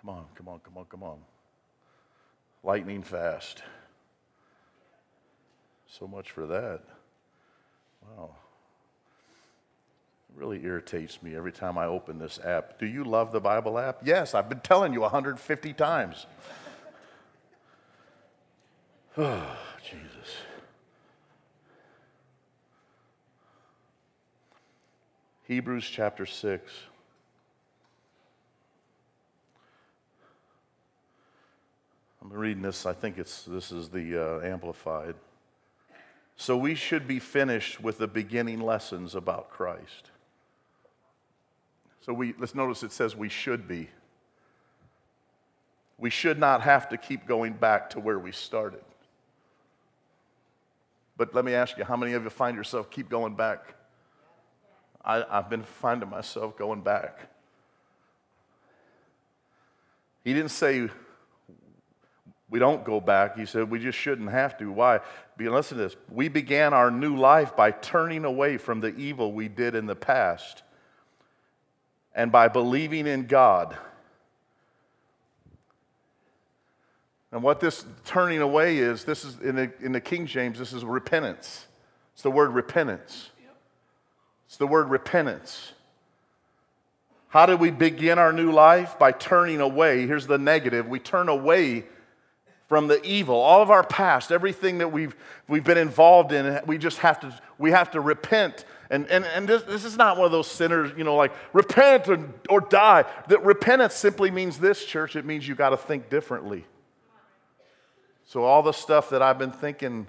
Come 0.00 0.10
on, 0.10 0.26
come 0.36 0.48
on, 0.48 0.60
come 0.60 0.78
on, 0.78 0.84
come 0.84 1.02
on. 1.02 1.18
Lightning 2.62 3.02
fast. 3.02 3.62
So 5.86 6.06
much 6.06 6.30
for 6.30 6.46
that. 6.46 6.80
Wow. 8.02 8.30
It 10.28 10.40
really 10.40 10.64
irritates 10.64 11.22
me 11.22 11.34
every 11.34 11.52
time 11.52 11.78
I 11.78 11.86
open 11.86 12.18
this 12.18 12.38
app. 12.44 12.78
Do 12.78 12.86
you 12.86 13.04
love 13.04 13.32
the 13.32 13.40
Bible 13.40 13.78
app? 13.78 14.00
Yes, 14.04 14.34
I've 14.34 14.48
been 14.48 14.60
telling 14.60 14.92
you 14.92 15.00
150 15.00 15.72
times. 15.72 16.26
Oh, 19.16 19.56
Jesus. 19.82 20.34
Hebrews 25.44 25.88
chapter 25.88 26.26
6. 26.26 26.72
I'm 32.30 32.36
reading 32.36 32.62
this, 32.62 32.84
I 32.84 32.92
think 32.92 33.16
it's, 33.16 33.44
this 33.44 33.72
is 33.72 33.88
the 33.88 34.22
uh, 34.22 34.46
Amplified. 34.46 35.14
So 36.36 36.58
we 36.58 36.74
should 36.74 37.08
be 37.08 37.18
finished 37.18 37.80
with 37.80 37.96
the 37.96 38.06
beginning 38.06 38.60
lessons 38.60 39.14
about 39.14 39.48
Christ. 39.48 40.10
So 42.02 42.12
we, 42.12 42.34
let's 42.38 42.54
notice 42.54 42.82
it 42.82 42.92
says 42.92 43.16
we 43.16 43.30
should 43.30 43.66
be. 43.66 43.88
We 45.96 46.10
should 46.10 46.38
not 46.38 46.60
have 46.60 46.90
to 46.90 46.98
keep 46.98 47.26
going 47.26 47.54
back 47.54 47.88
to 47.90 48.00
where 48.00 48.18
we 48.18 48.32
started. 48.32 48.84
But 51.16 51.34
let 51.34 51.46
me 51.46 51.54
ask 51.54 51.78
you, 51.78 51.84
how 51.84 51.96
many 51.96 52.12
of 52.12 52.24
you 52.24 52.30
find 52.30 52.56
yourself 52.56 52.90
keep 52.90 53.08
going 53.08 53.36
back? 53.36 53.74
I, 55.02 55.24
I've 55.30 55.48
been 55.48 55.62
finding 55.62 56.10
myself 56.10 56.58
going 56.58 56.82
back. 56.82 57.30
He 60.24 60.34
didn't 60.34 60.50
say 60.50 60.90
we 62.50 62.58
don't 62.58 62.84
go 62.84 63.00
back. 63.00 63.36
He 63.36 63.44
said 63.44 63.70
we 63.70 63.78
just 63.78 63.98
shouldn't 63.98 64.30
have 64.30 64.56
to. 64.58 64.72
Why? 64.72 65.00
Listen 65.38 65.76
to 65.76 65.82
this. 65.84 65.96
We 66.10 66.28
began 66.28 66.72
our 66.72 66.90
new 66.90 67.16
life 67.16 67.54
by 67.54 67.70
turning 67.70 68.24
away 68.24 68.56
from 68.56 68.80
the 68.80 68.94
evil 68.96 69.32
we 69.32 69.48
did 69.48 69.74
in 69.74 69.86
the 69.86 69.94
past 69.94 70.62
and 72.14 72.32
by 72.32 72.48
believing 72.48 73.06
in 73.06 73.26
God. 73.26 73.76
And 77.30 77.42
what 77.42 77.60
this 77.60 77.84
turning 78.06 78.40
away 78.40 78.78
is, 78.78 79.04
this 79.04 79.24
is 79.24 79.38
in 79.40 79.56
the, 79.56 79.72
in 79.80 79.92
the 79.92 80.00
King 80.00 80.26
James, 80.26 80.58
this 80.58 80.72
is 80.72 80.84
repentance. 80.84 81.66
It's 82.14 82.22
the 82.22 82.30
word 82.30 82.50
repentance. 82.54 83.30
It's 84.46 84.56
the 84.56 84.66
word 84.66 84.88
repentance. 84.88 85.72
How 87.28 87.44
do 87.44 87.58
we 87.58 87.70
begin 87.70 88.18
our 88.18 88.32
new 88.32 88.50
life? 88.50 88.98
By 88.98 89.12
turning 89.12 89.60
away. 89.60 90.06
Here's 90.06 90.26
the 90.26 90.38
negative 90.38 90.88
we 90.88 90.98
turn 90.98 91.28
away 91.28 91.84
from 92.68 92.86
the 92.86 93.02
evil, 93.02 93.34
all 93.34 93.62
of 93.62 93.70
our 93.70 93.82
past, 93.82 94.30
everything 94.30 94.78
that 94.78 94.92
we've, 94.92 95.16
we've 95.48 95.64
been 95.64 95.78
involved 95.78 96.32
in, 96.32 96.60
we 96.66 96.76
just 96.76 96.98
have 96.98 97.18
to, 97.18 97.34
we 97.56 97.70
have 97.70 97.90
to 97.90 98.00
repent. 98.00 98.66
And, 98.90 99.06
and, 99.06 99.24
and 99.24 99.48
this, 99.48 99.62
this 99.62 99.86
is 99.86 99.96
not 99.96 100.18
one 100.18 100.26
of 100.26 100.32
those 100.32 100.50
sinners, 100.50 100.92
you 100.94 101.02
know, 101.02 101.16
like 101.16 101.32
repent 101.54 102.08
or, 102.08 102.28
or 102.50 102.60
die. 102.60 103.06
That 103.28 103.42
repentance 103.42 103.94
simply 103.94 104.30
means 104.30 104.58
this, 104.58 104.84
church. 104.84 105.16
It 105.16 105.24
means 105.24 105.48
you 105.48 105.54
got 105.54 105.70
to 105.70 105.78
think 105.78 106.10
differently. 106.10 106.66
So 108.26 108.44
all 108.44 108.62
the 108.62 108.72
stuff 108.72 109.08
that 109.10 109.22
I've 109.22 109.38
been 109.38 109.50
thinking 109.50 110.06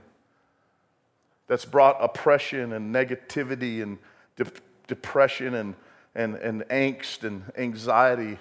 that's 1.48 1.64
brought 1.64 1.96
oppression 2.02 2.74
and 2.74 2.94
negativity 2.94 3.82
and 3.82 3.98
de- 4.36 4.52
depression 4.88 5.54
and, 5.56 5.76
and, 6.14 6.36
and 6.36 6.64
angst 6.64 7.24
and 7.24 7.44
anxiety, 7.58 8.38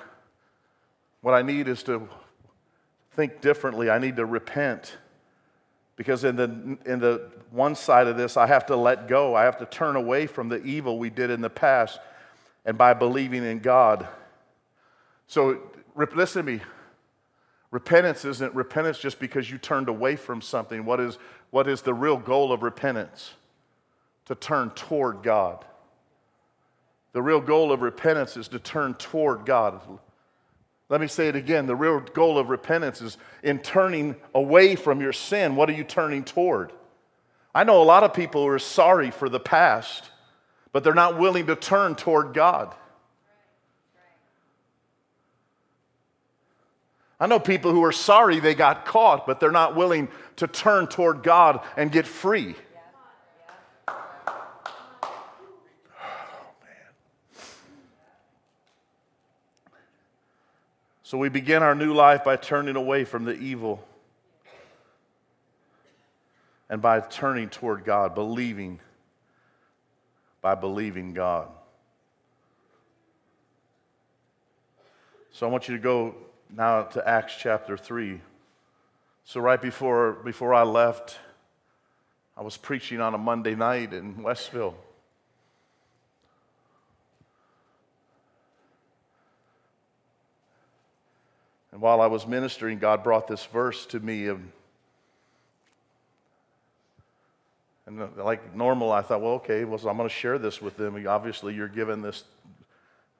what 1.20 1.34
I 1.34 1.42
need 1.42 1.68
is 1.68 1.84
to 1.84 2.08
think 3.18 3.40
differently. 3.40 3.90
I 3.90 3.98
need 3.98 4.14
to 4.16 4.24
repent. 4.24 4.96
Because 5.96 6.22
in 6.22 6.36
the, 6.36 6.44
in 6.86 7.00
the 7.00 7.28
one 7.50 7.74
side 7.74 8.06
of 8.06 8.16
this, 8.16 8.36
I 8.36 8.46
have 8.46 8.66
to 8.66 8.76
let 8.76 9.08
go. 9.08 9.34
I 9.34 9.42
have 9.42 9.58
to 9.58 9.66
turn 9.66 9.96
away 9.96 10.28
from 10.28 10.48
the 10.48 10.62
evil 10.62 11.00
we 11.00 11.10
did 11.10 11.28
in 11.28 11.40
the 11.40 11.50
past 11.50 11.98
and 12.64 12.78
by 12.78 12.94
believing 12.94 13.42
in 13.42 13.58
God. 13.58 14.06
So, 15.26 15.58
listen 15.96 16.46
to 16.46 16.52
me. 16.52 16.60
Repentance 17.72 18.24
isn't 18.24 18.54
repentance 18.54 19.00
just 19.00 19.18
because 19.18 19.50
you 19.50 19.58
turned 19.58 19.88
away 19.88 20.14
from 20.14 20.40
something. 20.40 20.84
What 20.84 21.00
is, 21.00 21.18
what 21.50 21.66
is 21.66 21.82
the 21.82 21.94
real 21.94 22.18
goal 22.18 22.52
of 22.52 22.62
repentance? 22.62 23.32
To 24.26 24.36
turn 24.36 24.70
toward 24.70 25.24
God. 25.24 25.64
The 27.14 27.22
real 27.22 27.40
goal 27.40 27.72
of 27.72 27.82
repentance 27.82 28.36
is 28.36 28.46
to 28.48 28.60
turn 28.60 28.94
toward 28.94 29.44
God. 29.44 29.80
Let 30.88 31.00
me 31.00 31.06
say 31.06 31.28
it 31.28 31.36
again. 31.36 31.66
The 31.66 31.76
real 31.76 32.00
goal 32.00 32.38
of 32.38 32.48
repentance 32.48 33.02
is 33.02 33.18
in 33.42 33.58
turning 33.58 34.16
away 34.34 34.74
from 34.74 35.00
your 35.00 35.12
sin. 35.12 35.54
What 35.54 35.68
are 35.68 35.74
you 35.74 35.84
turning 35.84 36.24
toward? 36.24 36.72
I 37.54 37.64
know 37.64 37.82
a 37.82 37.84
lot 37.84 38.04
of 38.04 38.14
people 38.14 38.42
who 38.42 38.48
are 38.48 38.58
sorry 38.58 39.10
for 39.10 39.28
the 39.28 39.40
past, 39.40 40.10
but 40.72 40.84
they're 40.84 40.94
not 40.94 41.18
willing 41.18 41.46
to 41.46 41.56
turn 41.56 41.94
toward 41.94 42.32
God. 42.32 42.74
I 47.20 47.26
know 47.26 47.40
people 47.40 47.72
who 47.72 47.84
are 47.84 47.92
sorry 47.92 48.38
they 48.38 48.54
got 48.54 48.86
caught, 48.86 49.26
but 49.26 49.40
they're 49.40 49.50
not 49.50 49.74
willing 49.74 50.08
to 50.36 50.46
turn 50.46 50.86
toward 50.86 51.22
God 51.22 51.60
and 51.76 51.90
get 51.90 52.06
free. 52.06 52.54
So 61.08 61.16
we 61.16 61.30
begin 61.30 61.62
our 61.62 61.74
new 61.74 61.94
life 61.94 62.22
by 62.22 62.36
turning 62.36 62.76
away 62.76 63.04
from 63.06 63.24
the 63.24 63.32
evil 63.32 63.82
and 66.68 66.82
by 66.82 67.00
turning 67.00 67.48
toward 67.48 67.86
God, 67.86 68.14
believing, 68.14 68.78
by 70.42 70.54
believing 70.54 71.14
God. 71.14 71.48
So 75.30 75.46
I 75.46 75.50
want 75.50 75.66
you 75.66 75.76
to 75.78 75.82
go 75.82 76.14
now 76.54 76.82
to 76.82 77.08
Acts 77.08 77.36
chapter 77.40 77.78
3. 77.78 78.20
So 79.24 79.40
right 79.40 79.62
before, 79.62 80.12
before 80.12 80.52
I 80.52 80.64
left, 80.64 81.18
I 82.36 82.42
was 82.42 82.58
preaching 82.58 83.00
on 83.00 83.14
a 83.14 83.18
Monday 83.18 83.54
night 83.54 83.94
in 83.94 84.22
Westville. 84.22 84.76
And 91.78 91.82
while 91.84 92.00
I 92.00 92.08
was 92.08 92.26
ministering, 92.26 92.80
God 92.80 93.04
brought 93.04 93.28
this 93.28 93.44
verse 93.44 93.86
to 93.86 94.00
me. 94.00 94.26
And, 94.26 94.50
and 97.86 98.02
uh, 98.02 98.24
like 98.24 98.52
normal, 98.52 98.90
I 98.90 99.00
thought, 99.00 99.20
well, 99.20 99.34
okay, 99.34 99.62
well, 99.62 99.78
so 99.78 99.88
I'm 99.88 99.96
going 99.96 100.08
to 100.08 100.12
share 100.12 100.40
this 100.40 100.60
with 100.60 100.76
them. 100.76 101.06
Obviously, 101.06 101.54
you're 101.54 101.68
giving 101.68 102.02
this 102.02 102.24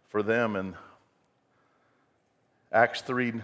for 0.09 0.25
them. 0.25 0.57
And 0.57 0.75
Acts 2.73 3.01
3, 3.03 3.35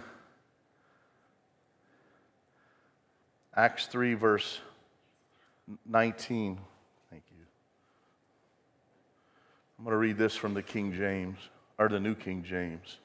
Acts 3.54 3.86
3, 3.86 4.14
verse 4.14 4.58
19. 5.86 6.58
Thank 7.08 7.22
you. 7.30 7.44
I'm 9.78 9.84
going 9.84 9.92
to 9.92 9.96
read 9.96 10.18
this 10.18 10.34
from 10.34 10.54
the 10.54 10.62
King 10.64 10.92
James, 10.92 11.38
or 11.78 11.88
the 11.88 12.00
New 12.00 12.16
King 12.16 12.42
James. 12.42 12.98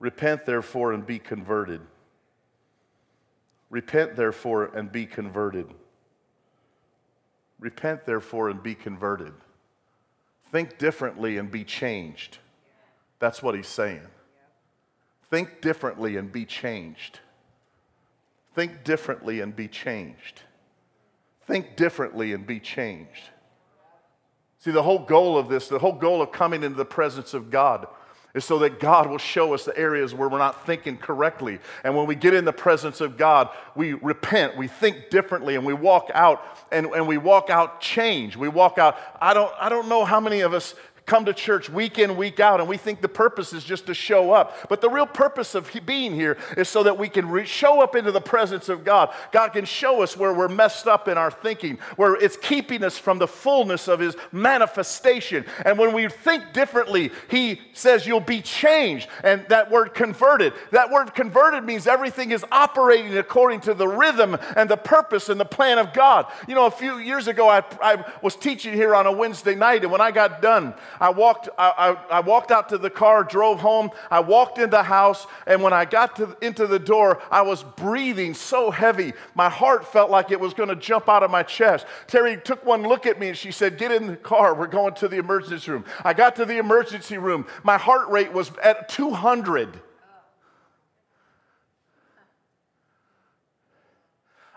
Repent, 0.00 0.46
therefore, 0.46 0.92
and 0.92 1.06
be 1.06 1.18
converted. 1.18 1.82
Repent, 3.68 4.16
therefore, 4.16 4.64
and 4.74 4.90
be 4.90 5.06
converted. 5.06 5.66
Repent, 7.60 8.06
therefore, 8.06 8.48
and 8.48 8.62
be 8.62 8.74
converted. 8.74 9.34
Think 10.50 10.78
differently 10.78 11.36
and 11.36 11.50
be 11.50 11.62
changed. 11.62 12.38
That's 13.20 13.42
what 13.42 13.54
he's 13.54 13.68
saying. 13.68 14.06
Think 15.28 15.60
differently 15.60 16.16
and 16.16 16.32
be 16.32 16.44
changed. 16.44 17.20
Think 18.54 18.82
differently 18.82 19.40
and 19.40 19.54
be 19.54 19.68
changed. 19.68 20.42
Think 21.46 21.76
differently 21.76 22.32
and 22.32 22.46
be 22.46 22.58
changed. 22.58 23.30
See, 24.58 24.70
the 24.70 24.82
whole 24.82 24.98
goal 24.98 25.38
of 25.38 25.48
this, 25.48 25.68
the 25.68 25.78
whole 25.78 25.92
goal 25.92 26.20
of 26.20 26.32
coming 26.32 26.62
into 26.62 26.76
the 26.76 26.84
presence 26.84 27.32
of 27.32 27.50
God 27.50 27.86
is 28.34 28.44
so 28.44 28.58
that 28.60 28.78
God 28.78 29.08
will 29.08 29.18
show 29.18 29.54
us 29.54 29.64
the 29.64 29.76
areas 29.76 30.14
where 30.14 30.28
we're 30.28 30.38
not 30.38 30.66
thinking 30.66 30.96
correctly. 30.96 31.58
And 31.84 31.96
when 31.96 32.06
we 32.06 32.14
get 32.14 32.34
in 32.34 32.44
the 32.44 32.52
presence 32.52 33.00
of 33.00 33.16
God, 33.16 33.48
we 33.74 33.94
repent, 33.94 34.56
we 34.56 34.68
think 34.68 35.10
differently, 35.10 35.56
and 35.56 35.66
we 35.66 35.74
walk 35.74 36.10
out 36.14 36.42
and, 36.70 36.86
and 36.86 37.08
we 37.08 37.18
walk 37.18 37.50
out 37.50 37.80
change. 37.80 38.36
We 38.36 38.48
walk 38.48 38.78
out. 38.78 38.96
I 39.20 39.34
don't, 39.34 39.52
I 39.60 39.68
don't 39.68 39.88
know 39.88 40.04
how 40.04 40.20
many 40.20 40.40
of 40.40 40.54
us 40.54 40.74
come 41.10 41.24
to 41.24 41.34
church 41.34 41.68
week 41.68 41.98
in, 41.98 42.16
week 42.16 42.38
out, 42.38 42.60
and 42.60 42.68
we 42.68 42.76
think 42.76 43.00
the 43.00 43.08
purpose 43.08 43.52
is 43.52 43.64
just 43.64 43.84
to 43.86 43.92
show 43.92 44.30
up. 44.30 44.68
But 44.68 44.80
the 44.80 44.88
real 44.88 45.08
purpose 45.08 45.56
of 45.56 45.68
being 45.84 46.14
here 46.14 46.38
is 46.56 46.68
so 46.68 46.84
that 46.84 46.98
we 46.98 47.08
can 47.08 47.28
re- 47.28 47.44
show 47.44 47.82
up 47.82 47.96
into 47.96 48.12
the 48.12 48.20
presence 48.20 48.68
of 48.68 48.84
God. 48.84 49.12
God 49.32 49.48
can 49.48 49.64
show 49.64 50.02
us 50.02 50.16
where 50.16 50.32
we're 50.32 50.46
messed 50.46 50.86
up 50.86 51.08
in 51.08 51.18
our 51.18 51.32
thinking, 51.32 51.78
where 51.96 52.14
it's 52.14 52.36
keeping 52.36 52.84
us 52.84 52.96
from 52.96 53.18
the 53.18 53.26
fullness 53.26 53.88
of 53.88 53.98
His 53.98 54.14
manifestation. 54.30 55.44
And 55.64 55.76
when 55.80 55.92
we 55.92 56.08
think 56.08 56.52
differently, 56.52 57.10
He 57.28 57.60
says 57.72 58.06
you'll 58.06 58.20
be 58.20 58.40
changed. 58.40 59.08
And 59.24 59.44
that 59.48 59.68
word 59.68 59.94
converted, 59.94 60.52
that 60.70 60.92
word 60.92 61.12
converted 61.12 61.64
means 61.64 61.88
everything 61.88 62.30
is 62.30 62.44
operating 62.52 63.18
according 63.18 63.62
to 63.62 63.74
the 63.74 63.88
rhythm 63.88 64.38
and 64.56 64.70
the 64.70 64.76
purpose 64.76 65.28
and 65.28 65.40
the 65.40 65.44
plan 65.44 65.78
of 65.78 65.92
God. 65.92 66.26
You 66.46 66.54
know, 66.54 66.66
a 66.66 66.70
few 66.70 66.98
years 66.98 67.26
ago, 67.26 67.48
I, 67.48 67.64
I 67.82 68.04
was 68.22 68.36
teaching 68.36 68.74
here 68.74 68.94
on 68.94 69.08
a 69.08 69.12
Wednesday 69.12 69.56
night, 69.56 69.82
and 69.82 69.90
when 69.90 70.00
I 70.00 70.12
got 70.12 70.40
done, 70.40 70.72
I 71.00 71.10
walked, 71.10 71.48
I, 71.58 71.96
I, 72.10 72.16
I, 72.18 72.20
walked 72.20 72.50
out 72.50 72.68
to 72.68 72.78
the 72.78 72.90
car, 72.90 73.24
drove 73.24 73.60
home. 73.60 73.90
I 74.10 74.20
walked 74.20 74.58
in 74.58 74.68
the 74.68 74.82
house, 74.82 75.26
and 75.46 75.62
when 75.62 75.72
I 75.72 75.86
got 75.86 76.16
to, 76.16 76.36
into 76.42 76.66
the 76.66 76.78
door, 76.78 77.22
I 77.30 77.42
was 77.42 77.62
breathing 77.62 78.34
so 78.34 78.70
heavy. 78.70 79.14
My 79.34 79.48
heart 79.48 79.90
felt 79.90 80.10
like 80.10 80.30
it 80.30 80.38
was 80.38 80.52
going 80.52 80.68
to 80.68 80.76
jump 80.76 81.08
out 81.08 81.22
of 81.22 81.30
my 81.30 81.42
chest. 81.42 81.86
Terry 82.06 82.36
took 82.36 82.64
one 82.66 82.82
look 82.82 83.06
at 83.06 83.18
me 83.18 83.28
and 83.28 83.36
she 83.36 83.50
said, 83.50 83.78
Get 83.78 83.90
in 83.90 84.06
the 84.06 84.16
car. 84.16 84.54
We're 84.54 84.66
going 84.66 84.94
to 84.94 85.08
the 85.08 85.16
emergency 85.16 85.70
room. 85.70 85.84
I 86.04 86.12
got 86.12 86.36
to 86.36 86.44
the 86.44 86.58
emergency 86.58 87.18
room. 87.18 87.46
My 87.62 87.78
heart 87.78 88.08
rate 88.08 88.32
was 88.32 88.50
at 88.62 88.88
200. 88.90 89.80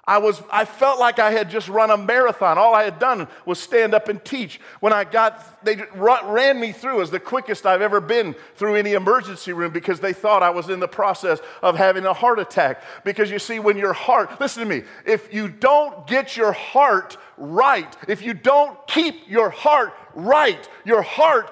I, 0.05 0.17
was, 0.17 0.43
I 0.51 0.65
felt 0.65 0.99
like 0.99 1.17
I 1.19 1.31
had 1.31 1.49
just 1.49 1.69
run 1.69 1.89
a 1.89 1.95
marathon. 1.95 2.57
All 2.57 2.75
I 2.75 2.83
had 2.83 2.99
done 2.99 3.25
was 3.45 3.57
stand 3.57 3.93
up 3.93 4.09
and 4.09 4.23
teach. 4.23 4.59
When 4.81 4.91
I 4.91 5.05
got, 5.05 5.63
they 5.63 5.77
ran 5.93 6.59
me 6.59 6.73
through 6.73 7.01
as 7.01 7.09
the 7.09 7.21
quickest 7.21 7.65
I've 7.65 7.81
ever 7.81 8.01
been 8.01 8.35
through 8.55 8.75
any 8.75 8.93
emergency 8.93 9.53
room 9.53 9.71
because 9.71 10.01
they 10.01 10.11
thought 10.11 10.43
I 10.43 10.49
was 10.49 10.69
in 10.69 10.81
the 10.81 10.89
process 10.89 11.39
of 11.61 11.77
having 11.77 12.05
a 12.05 12.13
heart 12.13 12.39
attack. 12.39 12.83
Because 13.05 13.31
you 13.31 13.39
see, 13.39 13.59
when 13.59 13.77
your 13.77 13.93
heart, 13.93 14.41
listen 14.41 14.63
to 14.63 14.69
me, 14.69 14.83
if 15.05 15.33
you 15.33 15.47
don't 15.47 16.05
get 16.05 16.35
your 16.35 16.51
heart 16.51 17.15
right, 17.37 17.95
if 18.09 18.21
you 18.21 18.33
don't 18.33 18.77
keep 18.87 19.29
your 19.29 19.49
heart 19.49 19.93
right, 20.15 20.67
your 20.83 21.01
heart, 21.01 21.49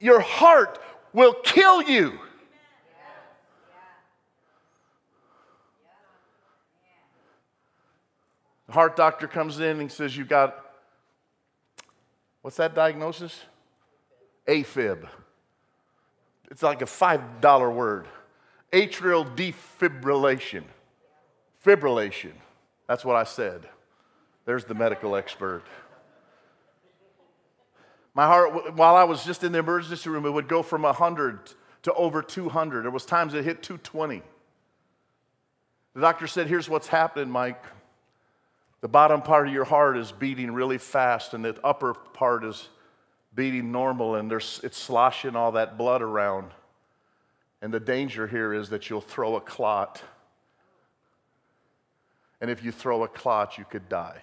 your 0.00 0.20
heart 0.20 0.78
will 1.14 1.32
kill 1.32 1.80
you. 1.82 2.18
The 8.70 8.74
heart 8.74 8.94
doctor 8.94 9.26
comes 9.26 9.58
in 9.58 9.80
and 9.80 9.90
says, 9.90 10.16
You've 10.16 10.28
got, 10.28 10.64
what's 12.42 12.56
that 12.58 12.72
diagnosis? 12.72 13.40
AFib. 14.46 15.08
It's 16.52 16.62
like 16.62 16.80
a 16.80 16.84
$5 16.84 17.74
word. 17.74 18.06
Atrial 18.72 19.26
defibrillation. 19.34 20.62
Fibrillation. 21.66 22.30
That's 22.86 23.04
what 23.04 23.16
I 23.16 23.24
said. 23.24 23.68
There's 24.44 24.64
the 24.64 24.74
medical 24.74 25.16
expert. 25.16 25.64
My 28.14 28.26
heart, 28.26 28.76
while 28.76 28.94
I 28.94 29.02
was 29.02 29.24
just 29.24 29.42
in 29.42 29.50
the 29.50 29.58
emergency 29.58 30.08
room, 30.10 30.24
it 30.26 30.30
would 30.30 30.46
go 30.46 30.62
from 30.62 30.82
100 30.82 31.54
to 31.82 31.94
over 31.94 32.22
200. 32.22 32.84
There 32.84 32.90
was 32.92 33.04
times 33.04 33.34
it 33.34 33.44
hit 33.44 33.64
220. 33.64 34.22
The 35.94 36.00
doctor 36.00 36.28
said, 36.28 36.46
Here's 36.46 36.68
what's 36.68 36.86
happening, 36.86 37.30
Mike. 37.30 37.64
The 38.80 38.88
bottom 38.88 39.20
part 39.20 39.46
of 39.46 39.52
your 39.52 39.64
heart 39.64 39.96
is 39.98 40.10
beating 40.10 40.52
really 40.52 40.78
fast, 40.78 41.34
and 41.34 41.44
the 41.44 41.58
upper 41.62 41.92
part 41.92 42.44
is 42.44 42.68
beating 43.34 43.70
normal, 43.70 44.14
and 44.14 44.30
there's, 44.30 44.60
it's 44.64 44.78
sloshing 44.78 45.36
all 45.36 45.52
that 45.52 45.76
blood 45.76 46.02
around. 46.02 46.52
And 47.62 47.72
the 47.74 47.80
danger 47.80 48.26
here 48.26 48.54
is 48.54 48.70
that 48.70 48.88
you'll 48.88 49.02
throw 49.02 49.36
a 49.36 49.40
clot. 49.40 50.02
And 52.40 52.50
if 52.50 52.64
you 52.64 52.72
throw 52.72 53.02
a 53.02 53.08
clot, 53.08 53.58
you 53.58 53.66
could 53.66 53.88
die. 53.88 54.22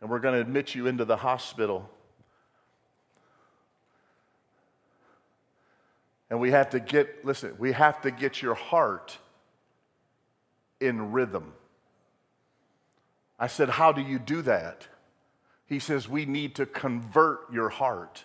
And 0.00 0.10
we're 0.10 0.18
going 0.18 0.34
to 0.34 0.40
admit 0.40 0.74
you 0.74 0.88
into 0.88 1.04
the 1.04 1.16
hospital. 1.16 1.88
And 6.28 6.40
we 6.40 6.50
have 6.50 6.70
to 6.70 6.80
get, 6.80 7.24
listen, 7.24 7.54
we 7.58 7.70
have 7.70 8.02
to 8.02 8.10
get 8.10 8.42
your 8.42 8.54
heart 8.54 9.16
in 10.80 11.12
rhythm. 11.12 11.52
I 13.44 13.46
said, 13.46 13.68
How 13.68 13.92
do 13.92 14.00
you 14.00 14.18
do 14.18 14.40
that? 14.40 14.88
He 15.66 15.78
says, 15.78 16.08
We 16.08 16.24
need 16.24 16.54
to 16.54 16.64
convert 16.64 17.52
your 17.52 17.68
heart. 17.68 18.24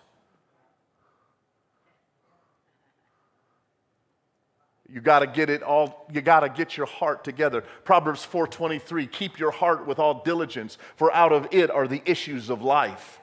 You 4.89 5.01
got 5.01 5.19
to 5.19 5.27
get 5.27 5.49
it 5.49 5.61
all, 5.61 6.07
you 6.09 6.21
got 6.21 6.39
to 6.39 6.49
get 6.49 6.77
your 6.77 6.85
heart 6.85 7.25
together. 7.25 7.65
Proverbs 7.83 8.25
4:23, 8.25 9.11
keep 9.11 9.37
your 9.37 9.51
heart 9.51 9.85
with 9.85 9.99
all 9.99 10.23
diligence, 10.23 10.77
for 10.95 11.13
out 11.13 11.33
of 11.33 11.49
it 11.51 11.69
are 11.69 11.85
the 11.85 12.01
issues 12.05 12.49
of 12.49 12.61
life. 12.61 13.19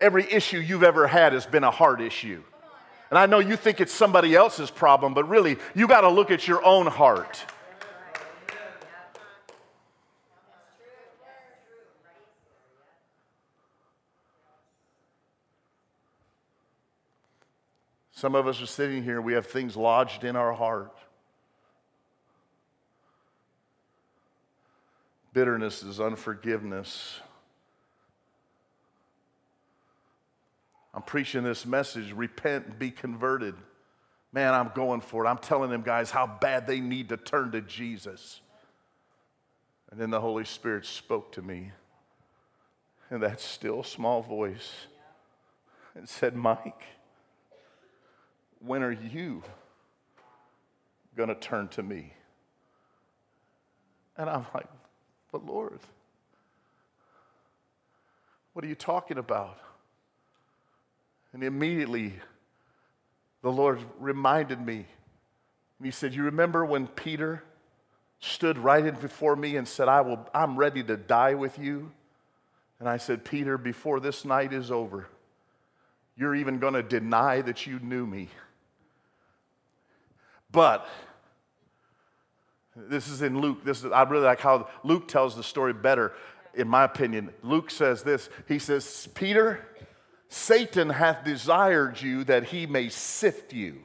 Every 0.00 0.32
issue 0.32 0.58
you've 0.58 0.84
ever 0.84 1.08
had 1.08 1.32
has 1.32 1.46
been 1.46 1.64
a 1.64 1.70
heart 1.72 2.00
issue. 2.00 2.44
And 3.10 3.18
I 3.18 3.26
know 3.26 3.40
you 3.40 3.56
think 3.56 3.80
it's 3.80 3.92
somebody 3.92 4.36
else's 4.36 4.70
problem, 4.70 5.14
but 5.14 5.28
really, 5.28 5.56
you 5.74 5.88
got 5.88 6.02
to 6.02 6.10
look 6.10 6.30
at 6.30 6.46
your 6.46 6.64
own 6.64 6.86
heart. 6.86 7.44
Some 18.24 18.34
of 18.34 18.46
us 18.46 18.62
are 18.62 18.66
sitting 18.66 19.04
here, 19.04 19.20
we 19.20 19.34
have 19.34 19.46
things 19.46 19.76
lodged 19.76 20.24
in 20.24 20.34
our 20.34 20.54
heart. 20.54 20.96
Bitterness 25.34 25.82
is 25.82 26.00
unforgiveness. 26.00 27.20
I'm 30.94 31.02
preaching 31.02 31.44
this 31.44 31.66
message 31.66 32.12
repent 32.12 32.64
and 32.64 32.78
be 32.78 32.90
converted. 32.90 33.56
Man, 34.32 34.54
I'm 34.54 34.70
going 34.74 35.02
for 35.02 35.26
it. 35.26 35.28
I'm 35.28 35.36
telling 35.36 35.68
them 35.68 35.82
guys 35.82 36.10
how 36.10 36.26
bad 36.26 36.66
they 36.66 36.80
need 36.80 37.10
to 37.10 37.18
turn 37.18 37.52
to 37.52 37.60
Jesus. 37.60 38.40
And 39.90 40.00
then 40.00 40.08
the 40.08 40.22
Holy 40.22 40.46
Spirit 40.46 40.86
spoke 40.86 41.30
to 41.32 41.42
me 41.42 41.72
in 43.10 43.20
that 43.20 43.42
still 43.42 43.82
small 43.82 44.22
voice 44.22 44.72
and 45.94 46.08
said, 46.08 46.34
Mike, 46.34 46.84
when 48.64 48.82
are 48.82 48.92
you 48.92 49.42
going 51.16 51.28
to 51.28 51.34
turn 51.34 51.68
to 51.68 51.82
me? 51.82 52.12
And 54.16 54.28
I'm 54.28 54.46
like, 54.54 54.68
But 55.32 55.44
Lord, 55.44 55.80
what 58.52 58.64
are 58.64 58.68
you 58.68 58.74
talking 58.74 59.18
about? 59.18 59.58
And 61.32 61.42
immediately 61.42 62.14
the 63.42 63.50
Lord 63.52 63.80
reminded 63.98 64.64
me. 64.64 64.86
And 65.78 65.86
he 65.86 65.90
said, 65.90 66.14
You 66.14 66.24
remember 66.24 66.64
when 66.64 66.86
Peter 66.86 67.42
stood 68.20 68.56
right 68.56 68.86
in 68.86 68.94
before 68.94 69.36
me 69.36 69.56
and 69.56 69.68
said, 69.68 69.88
I 69.88 70.00
will, 70.00 70.26
I'm 70.32 70.56
ready 70.56 70.82
to 70.84 70.96
die 70.96 71.34
with 71.34 71.58
you? 71.58 71.92
And 72.78 72.88
I 72.88 72.96
said, 72.96 73.24
Peter, 73.24 73.58
before 73.58 74.00
this 74.00 74.24
night 74.24 74.52
is 74.52 74.70
over, 74.70 75.08
you're 76.16 76.34
even 76.34 76.58
going 76.58 76.74
to 76.74 76.82
deny 76.82 77.40
that 77.42 77.66
you 77.66 77.78
knew 77.80 78.06
me. 78.06 78.28
But 80.54 80.88
this 82.76 83.08
is 83.08 83.22
in 83.22 83.40
Luke. 83.40 83.64
This 83.64 83.84
is, 83.84 83.90
I 83.90 84.04
really 84.04 84.24
like 84.24 84.40
how 84.40 84.68
Luke 84.84 85.08
tells 85.08 85.36
the 85.36 85.42
story 85.42 85.72
better, 85.72 86.12
in 86.54 86.68
my 86.68 86.84
opinion. 86.84 87.30
Luke 87.42 87.70
says 87.70 88.04
this 88.04 88.30
He 88.46 88.58
says, 88.60 89.08
Peter, 89.14 89.66
Satan 90.28 90.90
hath 90.90 91.24
desired 91.24 92.00
you 92.00 92.22
that 92.24 92.44
he 92.44 92.66
may 92.66 92.88
sift 92.88 93.52
you. 93.52 93.80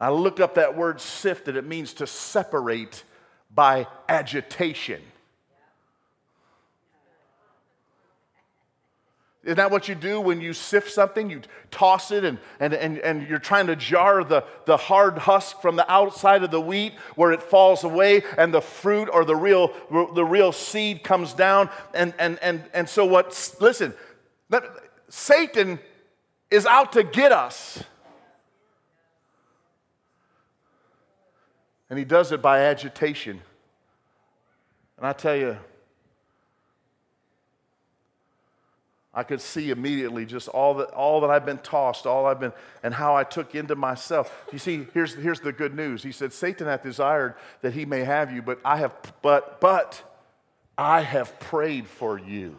I 0.00 0.08
looked 0.08 0.40
up 0.40 0.54
that 0.54 0.76
word 0.76 1.00
sift, 1.02 1.46
and 1.46 1.56
it 1.56 1.66
means 1.66 1.92
to 1.94 2.06
separate 2.06 3.04
by 3.54 3.86
agitation. 4.08 5.02
Isn't 9.44 9.56
that 9.56 9.70
what 9.70 9.88
you 9.88 9.94
do 9.94 10.22
when 10.22 10.40
you 10.40 10.54
sift 10.54 10.90
something? 10.90 11.28
You 11.28 11.42
toss 11.70 12.10
it 12.10 12.24
and, 12.24 12.38
and, 12.58 12.72
and, 12.72 12.98
and 12.98 13.28
you're 13.28 13.38
trying 13.38 13.66
to 13.66 13.76
jar 13.76 14.24
the, 14.24 14.42
the 14.64 14.78
hard 14.78 15.18
husk 15.18 15.60
from 15.60 15.76
the 15.76 15.90
outside 15.92 16.42
of 16.42 16.50
the 16.50 16.60
wheat 16.60 16.94
where 17.14 17.30
it 17.30 17.42
falls 17.42 17.84
away 17.84 18.22
and 18.38 18.54
the 18.54 18.62
fruit 18.62 19.10
or 19.12 19.26
the 19.26 19.36
real, 19.36 19.70
the 20.14 20.24
real 20.24 20.50
seed 20.50 21.02
comes 21.02 21.34
down. 21.34 21.68
And, 21.92 22.14
and, 22.18 22.38
and, 22.42 22.64
and 22.72 22.88
so, 22.88 23.04
what, 23.04 23.26
listen, 23.60 23.92
Satan 25.10 25.78
is 26.50 26.64
out 26.64 26.92
to 26.92 27.02
get 27.02 27.30
us. 27.30 27.84
And 31.90 31.98
he 31.98 32.06
does 32.06 32.32
it 32.32 32.40
by 32.40 32.60
agitation. 32.60 33.42
And 34.96 35.06
I 35.06 35.12
tell 35.12 35.36
you, 35.36 35.58
I 39.14 39.22
could 39.22 39.40
see 39.40 39.70
immediately 39.70 40.26
just 40.26 40.48
all 40.48 40.74
that, 40.74 40.90
all 40.90 41.20
that 41.20 41.30
I've 41.30 41.46
been 41.46 41.58
tossed, 41.58 42.04
all 42.04 42.26
I've 42.26 42.40
been, 42.40 42.52
and 42.82 42.92
how 42.92 43.16
I 43.16 43.22
took 43.22 43.54
into 43.54 43.76
myself. 43.76 44.32
You 44.52 44.58
see, 44.58 44.86
here's, 44.92 45.14
here's 45.14 45.40
the 45.40 45.52
good 45.52 45.74
news. 45.74 46.02
He 46.02 46.10
said, 46.10 46.32
Satan 46.32 46.66
hath 46.66 46.82
desired 46.82 47.34
that 47.62 47.74
he 47.74 47.84
may 47.84 48.02
have 48.02 48.32
you, 48.32 48.42
but 48.42 48.58
I 48.64 48.78
have, 48.78 48.94
but, 49.22 49.60
but 49.60 50.02
I 50.76 51.02
have 51.02 51.38
prayed 51.38 51.86
for 51.86 52.18
you. 52.18 52.56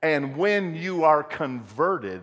And 0.00 0.36
when 0.36 0.76
you 0.76 1.02
are 1.02 1.24
converted, 1.24 2.22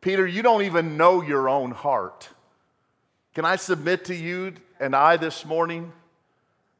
Peter, 0.00 0.24
you 0.24 0.42
don't 0.42 0.62
even 0.62 0.96
know 0.96 1.20
your 1.20 1.48
own 1.48 1.72
heart. 1.72 2.28
Can 3.34 3.44
I 3.44 3.56
submit 3.56 4.04
to 4.04 4.14
you 4.14 4.54
and 4.78 4.94
I 4.94 5.16
this 5.16 5.44
morning 5.44 5.92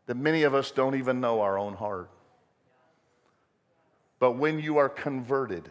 that 0.08 0.16
many 0.16 0.42
of 0.42 0.54
us 0.54 0.70
don't 0.70 0.96
even 0.96 1.20
know 1.20 1.42
our 1.42 1.58
own 1.58 1.74
heart? 1.74 2.10
But 4.18 4.32
when 4.32 4.58
you 4.58 4.78
are 4.78 4.88
converted, 4.88 5.70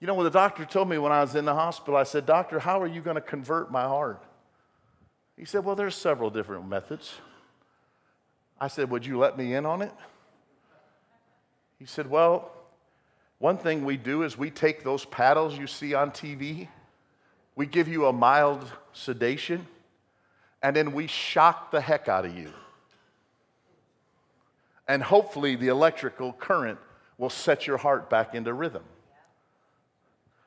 you 0.00 0.06
know, 0.06 0.14
when 0.14 0.24
the 0.24 0.30
doctor 0.30 0.66
told 0.66 0.88
me 0.88 0.98
when 0.98 1.12
I 1.12 1.22
was 1.22 1.34
in 1.34 1.46
the 1.46 1.54
hospital, 1.54 1.96
I 1.96 2.04
said, 2.04 2.26
Doctor, 2.26 2.60
how 2.60 2.80
are 2.80 2.86
you 2.86 3.00
going 3.00 3.14
to 3.14 3.22
convert 3.22 3.72
my 3.72 3.84
heart? 3.84 4.22
He 5.36 5.46
said, 5.46 5.64
Well, 5.64 5.74
there's 5.74 5.94
several 5.94 6.28
different 6.28 6.68
methods. 6.68 7.14
I 8.60 8.68
said, 8.68 8.90
Would 8.90 9.06
you 9.06 9.18
let 9.18 9.38
me 9.38 9.54
in 9.54 9.64
on 9.64 9.80
it? 9.80 9.92
He 11.78 11.86
said, 11.86 12.10
Well, 12.10 12.52
one 13.38 13.56
thing 13.56 13.84
we 13.84 13.96
do 13.96 14.22
is 14.22 14.36
we 14.36 14.50
take 14.50 14.84
those 14.84 15.06
paddles 15.06 15.58
you 15.58 15.66
see 15.66 15.94
on 15.94 16.10
TV, 16.10 16.68
we 17.54 17.64
give 17.64 17.88
you 17.88 18.06
a 18.06 18.12
mild 18.12 18.70
sedation, 18.92 19.66
and 20.62 20.76
then 20.76 20.92
we 20.92 21.06
shock 21.06 21.70
the 21.70 21.80
heck 21.80 22.08
out 22.08 22.26
of 22.26 22.36
you. 22.36 22.52
And 24.88 25.02
hopefully, 25.02 25.56
the 25.56 25.68
electrical 25.68 26.32
current 26.32 26.78
will 27.18 27.30
set 27.30 27.66
your 27.66 27.76
heart 27.76 28.08
back 28.08 28.34
into 28.34 28.52
rhythm. 28.52 28.84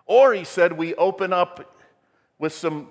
Or 0.05 0.33
he 0.33 0.43
said, 0.43 0.73
we 0.73 0.95
open 0.95 1.33
up 1.33 1.75
with 2.39 2.53
some 2.53 2.89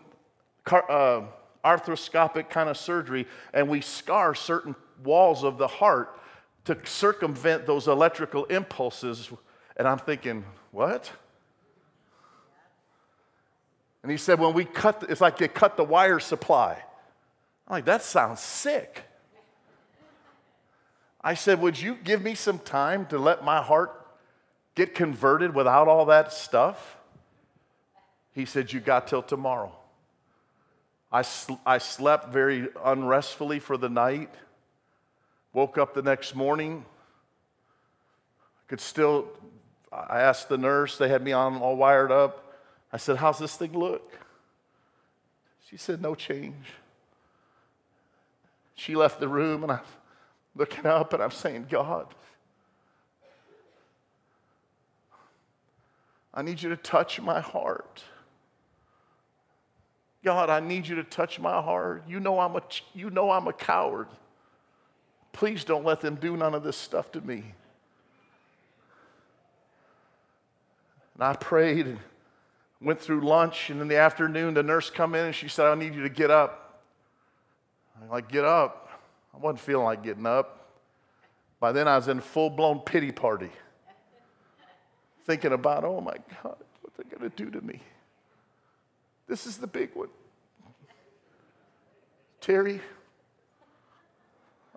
uh, 0.71 1.23
arthroscopic 1.65 2.51
kind 2.51 2.69
of 2.69 2.77
surgery 2.77 3.27
and 3.53 3.69
we 3.69 3.81
scar 3.81 4.35
certain 4.35 4.77
walls 5.03 5.43
of 5.43 5.59
the 5.59 5.67
heart 5.67 6.21
to 6.65 6.77
circumvent 6.85 7.67
those 7.67 7.89
electrical 7.89 8.45
impulses 8.47 9.31
and 9.79 9.87
I'm 9.87 9.99
thinking, 9.99 10.45
what? 10.73 11.11
And 14.03 14.11
he 14.11 14.19
said, 14.19 14.41
when 14.41 14.55
we 14.55 14.65
cut, 14.65 15.07
it's 15.09 15.21
like 15.21 15.39
they 15.39 15.49
cut 15.49 15.77
the 15.77 15.85
wire 15.85 16.19
supply. 16.19 16.83
I'm 17.67 17.73
like, 17.73 17.85
that 17.85 18.03
sounds 18.03 18.41
sick. 18.41 19.05
I 21.21 21.35
said, 21.35 21.61
would 21.61 21.81
you 21.81 21.97
give 21.97 22.23
me 22.23 22.35
some 22.35 22.59
time 22.59 23.07
to 23.07 23.19
let 23.19 23.45
my 23.45 23.61
heart 23.63 24.07
get 24.75 24.95
converted 24.95 25.55
without 25.55 25.89
all 25.89 26.07
that 26.07 26.33
stuff? 26.33 26.97
He 28.33 28.45
said, 28.45 28.73
you 28.73 28.81
got 28.81 29.09
till 29.09 29.23
tomorrow. 29.23 29.75
I, 31.11 31.23
sl- 31.23 31.55
I 31.67 31.79
slept 31.79 32.29
very 32.33 32.69
unrestfully 32.85 33.59
for 33.59 33.77
the 33.77 33.89
night. 33.89 34.33
Woke 35.53 35.79
up 35.79 35.95
the 35.95 36.03
next 36.03 36.35
morning. 36.35 36.85
I 38.41 38.63
could 38.69 38.81
still 38.81 39.29
I 39.93 40.21
asked 40.21 40.49
the 40.49 40.59
nurse, 40.59 40.99
they 40.99 41.09
had 41.09 41.23
me 41.23 41.33
on 41.33 41.59
all 41.59 41.77
wired 41.77 42.13
up. 42.13 42.45
I 42.93 42.97
said, 42.99 43.17
How's 43.17 43.39
this 43.39 43.57
thing 43.57 43.73
look? 43.73 44.19
She 45.69 45.77
said, 45.77 46.03
No 46.03 46.15
change. 46.15 46.67
She 48.75 48.95
left 48.95 49.19
the 49.19 49.29
room, 49.29 49.63
and 49.63 49.73
I'm 49.73 49.81
looking 50.59 50.87
up 50.87 51.13
and 51.13 51.23
I'm 51.23 51.31
saying, 51.31 51.67
God, 51.71 52.15
I 56.35 56.43
need 56.43 56.61
you 56.61 56.69
to 56.71 56.77
touch 56.77 57.21
my 57.21 57.41
heart. 57.41 58.03
God, 60.25 60.51
I 60.51 60.61
need 60.61 60.87
you 60.87 60.97
to 60.97 61.05
touch 61.05 61.39
my 61.39 61.63
heart. 61.63 62.03
You 62.09 62.21
know 62.21 62.41
I'm 62.41 62.57
a, 62.57 62.63
you 62.93 63.09
know 63.09 63.31
I'm 63.31 63.47
a 63.47 63.53
coward. 63.53 64.09
Please 65.33 65.65
don't 65.65 65.85
let 65.85 66.01
them 66.01 66.17
do 66.17 66.37
none 66.37 66.55
of 66.55 66.65
this 66.65 66.77
stuff 66.77 67.13
to 67.13 67.21
me. 67.21 67.55
And 71.15 71.23
I 71.23 71.35
prayed 71.35 71.87
and 71.87 71.99
went 72.81 73.01
through 73.01 73.21
lunch. 73.21 73.71
And 73.71 73.81
in 73.81 73.89
the 73.89 73.97
afternoon, 73.97 74.55
the 74.55 74.63
nurse 74.63 74.91
come 74.91 75.15
in 75.15 75.27
and 75.27 75.35
she 75.35 75.49
said, 75.49 75.67
I 75.67 75.75
need 75.77 75.95
you 75.95 76.03
to 76.03 76.09
get 76.09 76.31
up. 76.31 76.83
I'm 78.01 78.09
like, 78.09 78.29
get 78.29 78.45
up. 78.45 78.88
I 79.35 79.39
wasn't 79.39 79.61
feeling 79.61 79.85
like 79.85 80.03
getting 80.03 80.27
up. 80.27 80.69
By 81.61 81.73
then, 81.73 81.89
I 81.89 81.97
was 81.97 82.09
in 82.09 82.21
full 82.21 82.51
blown 82.51 82.81
pity 82.81 83.13
party, 83.13 83.51
thinking 85.25 85.53
about, 85.53 85.85
oh 85.85 86.01
my 86.01 86.17
God, 86.43 86.57
what 86.81 86.95
they're 86.97 87.19
going 87.19 87.31
to 87.31 87.37
do 87.37 87.51
to 87.51 87.65
me. 87.65 87.81
This 89.27 89.47
is 89.47 89.59
the 89.59 89.67
big 89.67 89.95
one. 89.95 90.09
Terry, 92.41 92.81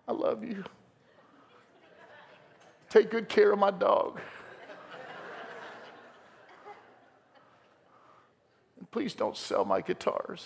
I 0.07 0.11
love 0.11 0.43
you. 0.43 0.63
Take 2.89 3.09
good 3.09 3.29
care 3.29 3.53
of 3.53 3.59
my 3.59 3.71
dog. 3.71 4.19
And 8.77 8.91
please 8.91 9.13
don't 9.13 9.37
sell 9.37 9.63
my 9.63 9.79
guitars. 9.79 10.45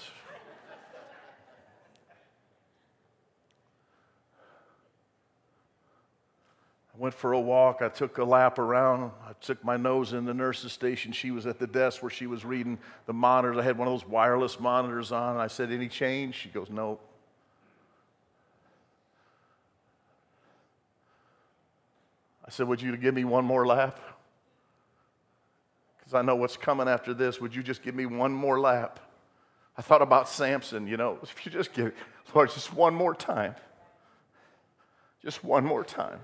I 6.96 7.02
went 7.02 7.14
for 7.14 7.34
a 7.34 7.40
walk. 7.40 7.82
I 7.82 7.90
took 7.90 8.18
a 8.20 8.24
lap 8.24 8.58
around. 8.58 9.12
I 9.28 9.34
took 9.42 9.64
my 9.64 9.76
nose 9.76 10.14
in 10.14 10.24
the 10.26 10.34
nurse's 10.34 10.72
station. 10.72 11.12
She 11.12 11.32
was 11.32 11.46
at 11.46 11.60
the 11.60 11.68
desk 11.68 12.02
where 12.02 12.10
she 12.10 12.26
was 12.26 12.46
reading 12.46 12.78
the 13.06 13.14
monitors. 13.14 13.58
I 13.58 13.64
had 13.64 13.78
one 13.78 13.88
of 13.88 13.94
those 13.94 14.08
wireless 14.08 14.60
monitors 14.60 15.12
on. 15.12 15.38
I 15.38 15.48
said, 15.48 15.72
Any 15.72 15.90
change? 15.90 16.36
She 16.36 16.50
goes, 16.50 16.70
No. 16.70 17.00
I 22.46 22.50
said, 22.50 22.68
Would 22.68 22.82
you 22.82 22.96
give 22.96 23.14
me 23.14 23.26
one 23.26 23.44
more 23.44 23.66
lap? 23.66 24.00
because 26.06 26.14
I 26.14 26.22
know 26.22 26.36
what's 26.36 26.56
coming 26.56 26.88
after 26.88 27.16
this. 27.16 27.42
Would 27.42 27.56
you 27.56 27.64
just 27.64 27.82
give 27.82 27.96
me 27.96 28.06
one 28.06 28.32
more 28.32 28.60
lap? 28.60 29.00
I 29.76 29.82
thought 29.82 30.04
about 30.04 30.30
Samson, 30.30 30.88
you 30.88 30.98
know, 30.98 31.18
if 31.24 31.46
you 31.46 31.52
just 31.52 31.74
give, 31.74 31.94
Lord, 32.34 32.52
just 32.52 32.74
one 32.74 32.94
more 32.94 33.16
time. 33.16 33.56
Just 35.24 35.44
one 35.44 35.66
more 35.66 35.84
time. 35.84 36.20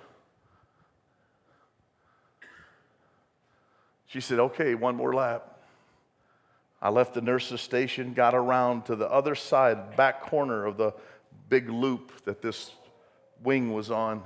She 4.12 4.20
said, 4.20 4.40
okay, 4.40 4.76
one 4.76 4.98
more 4.98 5.14
lap. 5.14 5.58
I 6.82 6.90
left 6.90 7.14
the 7.14 7.22
nurse's 7.22 7.62
station, 7.62 8.12
got 8.14 8.36
around 8.36 8.84
to 8.88 8.98
the 8.98 9.10
other 9.10 9.36
side, 9.36 9.96
back 9.96 10.24
corner 10.24 10.66
of 10.66 10.76
the 10.76 10.94
big 11.48 11.70
loop 11.70 12.26
that 12.26 12.42
this 12.42 12.72
wing 13.42 13.74
was 13.74 13.90
on. 13.90 14.22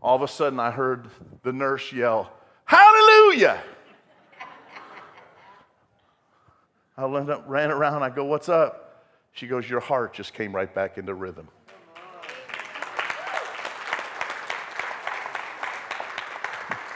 All 0.00 0.14
of 0.14 0.22
a 0.22 0.28
sudden, 0.28 0.60
I 0.60 0.70
heard 0.70 1.08
the 1.42 1.52
nurse 1.52 1.92
yell, 1.92 2.30
Hallelujah! 2.64 3.60
I 6.96 7.06
ran 7.06 7.72
around. 7.72 8.04
I 8.04 8.10
go, 8.10 8.24
What's 8.24 8.48
up? 8.48 9.04
She 9.32 9.48
goes, 9.48 9.68
Your 9.68 9.80
heart 9.80 10.12
just 10.14 10.32
came 10.32 10.54
right 10.54 10.72
back 10.72 10.96
into 10.96 11.12
rhythm. 11.12 11.48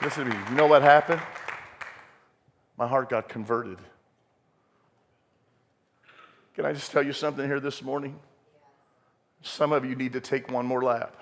Listen 0.02 0.28
to 0.28 0.34
me. 0.34 0.36
You 0.50 0.56
know 0.56 0.66
what 0.66 0.82
happened? 0.82 1.22
My 2.76 2.88
heart 2.88 3.08
got 3.08 3.28
converted. 3.28 3.78
Can 6.56 6.66
I 6.66 6.72
just 6.72 6.90
tell 6.90 7.04
you 7.04 7.12
something 7.12 7.46
here 7.46 7.60
this 7.60 7.82
morning? 7.82 8.18
Some 9.42 9.70
of 9.72 9.84
you 9.84 9.94
need 9.94 10.12
to 10.14 10.20
take 10.20 10.50
one 10.50 10.66
more 10.66 10.82
lap. 10.82 11.14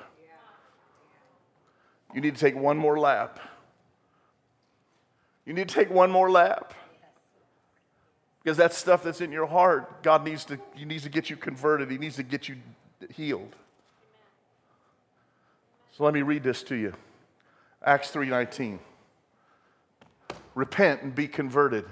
You 2.14 2.22
need 2.22 2.34
to 2.34 2.40
take 2.40 2.56
one 2.56 2.78
more 2.78 2.98
lap. 2.98 3.38
You 5.44 5.52
need 5.52 5.68
to 5.68 5.74
take 5.74 5.90
one 5.90 6.10
more 6.10 6.30
lap. 6.30 6.72
Because 8.42 8.56
that 8.56 8.72
stuff 8.72 9.02
that's 9.02 9.20
in 9.20 9.30
your 9.30 9.46
heart, 9.46 10.02
God 10.02 10.24
needs 10.24 10.46
to, 10.46 10.58
he 10.74 10.86
needs 10.86 11.02
to 11.02 11.10
get 11.10 11.28
you 11.28 11.36
converted. 11.36 11.90
He 11.90 11.98
needs 11.98 12.16
to 12.16 12.22
get 12.22 12.48
you 12.48 12.56
healed. 13.14 13.54
So 15.92 16.04
let 16.04 16.14
me 16.14 16.22
read 16.22 16.42
this 16.42 16.62
to 16.62 16.74
you. 16.74 16.94
Acts 17.84 18.10
3:19. 18.10 18.80
Repent 20.54 21.02
and 21.02 21.14
be 21.14 21.28
converted, 21.28 21.88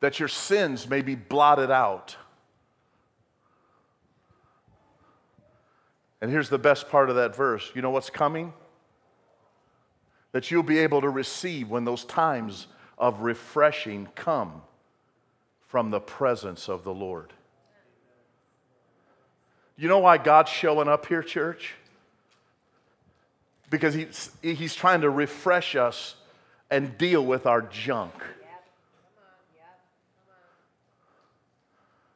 that 0.00 0.18
your 0.18 0.28
sins 0.28 0.88
may 0.88 1.02
be 1.02 1.14
blotted 1.14 1.70
out. 1.70 2.16
And 6.20 6.30
here's 6.30 6.48
the 6.48 6.58
best 6.58 6.88
part 6.88 7.10
of 7.10 7.16
that 7.16 7.34
verse. 7.36 7.70
You 7.74 7.82
know 7.82 7.90
what's 7.90 8.10
coming? 8.10 8.54
that 10.32 10.50
you'll 10.50 10.62
be 10.62 10.78
able 10.78 11.00
to 11.02 11.08
receive 11.08 11.70
when 11.70 11.84
those 11.84 12.04
times 12.04 12.66
of 12.98 13.20
refreshing 13.20 14.08
come 14.14 14.62
from 15.66 15.90
the 15.90 16.00
presence 16.00 16.68
of 16.68 16.84
the 16.84 16.92
Lord. 16.92 17.32
You 19.76 19.88
know 19.88 20.00
why 20.00 20.18
God's 20.18 20.50
showing 20.50 20.88
up 20.88 21.06
here, 21.06 21.22
church? 21.22 21.74
Because 23.72 23.94
he's, 23.94 24.30
he's 24.42 24.74
trying 24.74 25.00
to 25.00 25.08
refresh 25.08 25.76
us 25.76 26.16
and 26.70 26.98
deal 26.98 27.24
with 27.24 27.46
our 27.46 27.62
junk. 27.62 28.12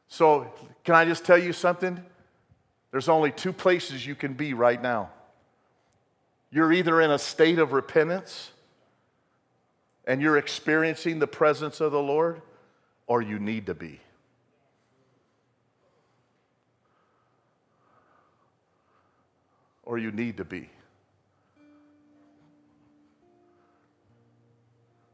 So, 0.07 0.53
can 0.83 0.93
I 0.93 1.03
just 1.05 1.25
tell 1.25 1.37
you 1.37 1.53
something? 1.53 1.99
There's 2.91 3.09
only 3.09 3.31
two 3.31 3.51
places 3.51 4.05
you 4.05 4.13
can 4.13 4.35
be 4.35 4.53
right 4.53 4.79
now. 4.79 5.09
You're 6.51 6.71
either 6.71 7.01
in 7.01 7.09
a 7.09 7.17
state 7.17 7.57
of 7.57 7.71
repentance 7.71 8.51
and 10.05 10.21
you're 10.21 10.37
experiencing 10.37 11.17
the 11.17 11.27
presence 11.27 11.81
of 11.81 11.91
the 11.91 11.99
Lord, 11.99 12.39
or 13.07 13.23
you 13.23 13.39
need 13.39 13.65
to 13.65 13.73
be. 13.73 13.99
Or 19.83 19.97
you 19.97 20.11
need 20.11 20.37
to 20.37 20.45
be. 20.45 20.69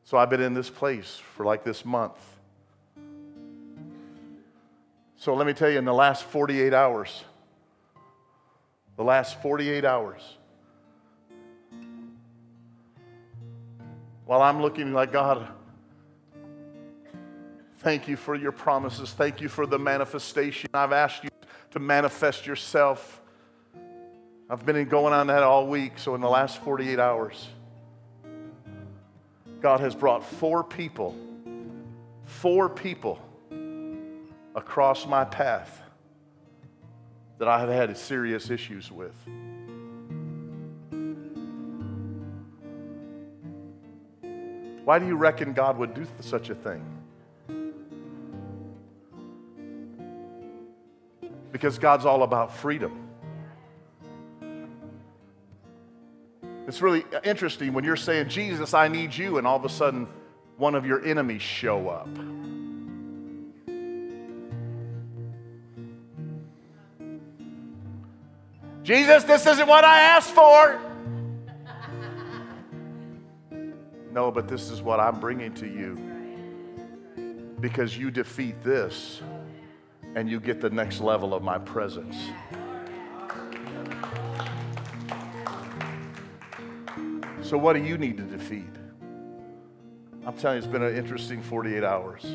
So 0.06 0.18
I've 0.18 0.30
been 0.30 0.42
in 0.42 0.54
this 0.54 0.70
place 0.70 1.22
for 1.36 1.46
like 1.46 1.64
this 1.64 1.86
month. 1.86 2.18
So 5.16 5.34
let 5.34 5.48
me 5.48 5.54
tell 5.54 5.70
you, 5.70 5.78
in 5.78 5.86
the 5.86 5.94
last 5.94 6.26
48 6.26 6.74
hours, 6.74 7.24
the 8.98 9.04
last 9.04 9.42
48 9.42 9.86
hours, 9.86 10.22
while 14.26 14.42
I'm 14.42 14.62
looking 14.62 14.92
like, 14.92 15.14
God, 15.14 15.48
thank 17.78 18.08
you 18.08 18.18
for 18.18 18.36
your 18.36 18.52
promises. 18.52 19.12
Thank 19.12 19.40
you 19.40 19.48
for 19.48 19.66
the 19.66 19.80
manifestation. 19.80 20.70
I've 20.74 20.92
asked 20.92 21.24
you 21.24 21.30
to 21.72 21.80
manifest 21.80 22.46
yourself. 22.46 23.22
I've 24.50 24.66
been 24.66 24.88
going 24.90 25.14
on 25.14 25.28
that 25.28 25.44
all 25.44 25.68
week. 25.68 25.98
So 25.98 26.16
in 26.16 26.22
the 26.22 26.30
last 26.30 26.62
48 26.64 27.00
hours, 27.00 27.48
God 29.64 29.80
has 29.80 29.96
brought 29.96 30.26
four 30.26 30.62
people, 30.62 31.16
four 32.26 32.68
people 32.68 33.18
across 34.56 35.08
my 35.08 35.24
path 35.24 35.82
that 37.38 37.48
I 37.48 37.62
have 37.62 37.70
had 37.70 37.96
serious 37.96 38.50
issues 38.50 38.92
with. 38.92 39.16
Why 44.84 45.00
do 45.00 45.08
you 45.08 45.16
reckon 45.16 45.54
God 45.54 45.78
would 45.78 45.94
do 45.94 46.06
such 46.20 46.50
a 46.50 46.56
thing? 46.56 46.84
Because 51.54 51.80
God's 51.80 52.06
all 52.06 52.24
about 52.24 52.54
freedom. 52.54 53.03
It's 56.68 56.82
really 56.82 57.04
interesting 57.24 57.74
when 57.74 57.84
you're 57.84 57.96
saying, 57.96 58.30
Jesus, 58.30 58.74
I 58.74 58.88
need 58.88 59.16
you, 59.16 59.38
and 59.38 59.46
all 59.46 59.58
of 59.58 59.66
a 59.66 59.70
sudden 59.70 60.08
one 60.58 60.76
of 60.76 60.86
your 60.86 61.04
enemies 61.06 61.42
show 61.42 61.90
up. 61.90 62.08
Jesus, 68.84 69.24
this 69.24 69.48
isn't 69.48 69.68
what 69.68 69.84
I 69.86 70.02
asked 70.02 70.32
for. 70.32 70.80
no, 74.12 74.30
but 74.32 74.48
this 74.48 74.70
is 74.70 74.82
what 74.82 75.00
I'm 75.00 75.20
bringing 75.20 75.54
to 75.56 75.68
you 75.68 75.98
because 77.60 77.98
you 77.98 78.12
defeat 78.12 78.62
this 78.62 79.22
and 80.16 80.30
you 80.30 80.40
get 80.40 80.60
the 80.60 80.70
next 80.70 81.00
level 81.00 81.34
of 81.34 81.42
my 81.44 81.58
presence. 81.58 82.18
So, 87.44 87.58
what 87.58 87.74
do 87.74 87.84
you 87.84 87.98
need 87.98 88.18
to 88.18 88.24
defeat? 88.24 88.64
I'm 90.26 90.36
telling 90.38 90.58
you, 90.58 90.64
it's 90.64 90.72
been 90.72 90.84
an 90.84 90.96
interesting 90.96 91.42
48 91.42 91.84
hours. 91.84 92.26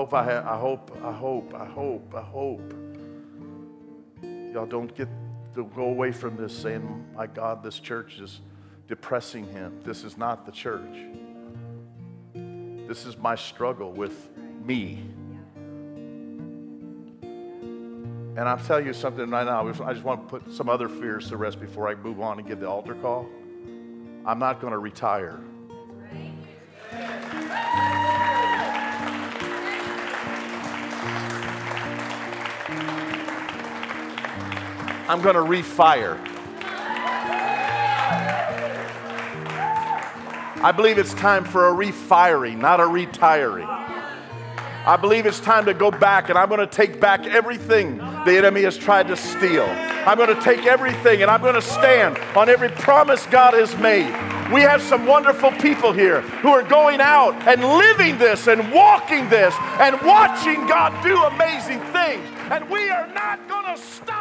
hope 0.00 0.14
I, 0.14 0.24
ha- 0.24 0.54
I 0.54 0.58
hope, 0.58 0.96
I 1.04 1.12
hope, 1.12 1.54
I 1.54 1.66
hope, 1.66 2.14
I 2.16 2.22
hope. 2.22 2.74
Y'all 4.22 4.64
don't 4.64 4.96
get 4.96 5.08
to 5.54 5.64
go 5.76 5.84
away 5.84 6.10
from 6.10 6.36
this 6.36 6.56
saying, 6.56 7.04
my 7.14 7.26
God, 7.26 7.62
this 7.62 7.78
church 7.78 8.18
is 8.18 8.40
depressing 8.88 9.46
him. 9.52 9.78
This 9.84 10.02
is 10.02 10.16
not 10.16 10.46
the 10.46 10.52
church. 10.52 10.96
This 12.90 13.06
is 13.06 13.16
my 13.16 13.36
struggle 13.36 13.92
with 13.92 14.28
me. 14.64 14.98
And 17.22 18.40
I'll 18.40 18.58
tell 18.58 18.84
you 18.84 18.92
something 18.92 19.30
right 19.30 19.46
now. 19.46 19.64
I 19.84 19.92
just 19.92 20.02
want 20.02 20.28
to 20.28 20.40
put 20.40 20.52
some 20.52 20.68
other 20.68 20.88
fears 20.88 21.28
to 21.28 21.36
rest 21.36 21.60
before 21.60 21.88
I 21.88 21.94
move 21.94 22.20
on 22.20 22.40
and 22.40 22.48
give 22.48 22.58
the 22.58 22.68
altar 22.68 22.96
call. 22.96 23.28
I'm 24.26 24.40
not 24.40 24.60
going 24.60 24.72
to 24.72 24.78
retire. 24.80 25.38
I'm 35.08 35.22
going 35.22 35.36
to 35.36 35.42
refire. 35.42 36.29
I 40.62 40.72
believe 40.72 40.98
it's 40.98 41.14
time 41.14 41.44
for 41.44 41.68
a 41.68 41.72
refiring, 41.72 42.58
not 42.58 42.80
a 42.80 42.86
retiring. 42.86 43.66
I 43.66 44.98
believe 45.00 45.24
it's 45.24 45.40
time 45.40 45.64
to 45.66 45.74
go 45.74 45.90
back, 45.90 46.28
and 46.28 46.38
I'm 46.38 46.48
going 46.48 46.60
to 46.60 46.66
take 46.66 47.00
back 47.00 47.26
everything 47.26 47.96
the 47.96 48.36
enemy 48.36 48.62
has 48.62 48.76
tried 48.76 49.08
to 49.08 49.16
steal. 49.16 49.64
I'm 49.64 50.18
going 50.18 50.34
to 50.34 50.42
take 50.42 50.66
everything, 50.66 51.22
and 51.22 51.30
I'm 51.30 51.40
going 51.40 51.54
to 51.54 51.62
stand 51.62 52.18
on 52.36 52.48
every 52.48 52.68
promise 52.68 53.24
God 53.26 53.54
has 53.54 53.74
made. 53.78 54.10
We 54.52 54.60
have 54.62 54.82
some 54.82 55.06
wonderful 55.06 55.50
people 55.52 55.92
here 55.92 56.20
who 56.20 56.48
are 56.48 56.62
going 56.62 57.00
out 57.00 57.34
and 57.46 57.62
living 57.62 58.18
this 58.18 58.46
and 58.46 58.72
walking 58.72 59.30
this 59.30 59.54
and 59.78 60.00
watching 60.02 60.66
God 60.66 60.92
do 61.02 61.16
amazing 61.22 61.80
things. 61.92 62.26
And 62.50 62.68
we 62.68 62.90
are 62.90 63.06
not 63.14 63.48
going 63.48 63.76
to 63.76 63.80
stop. 63.80 64.19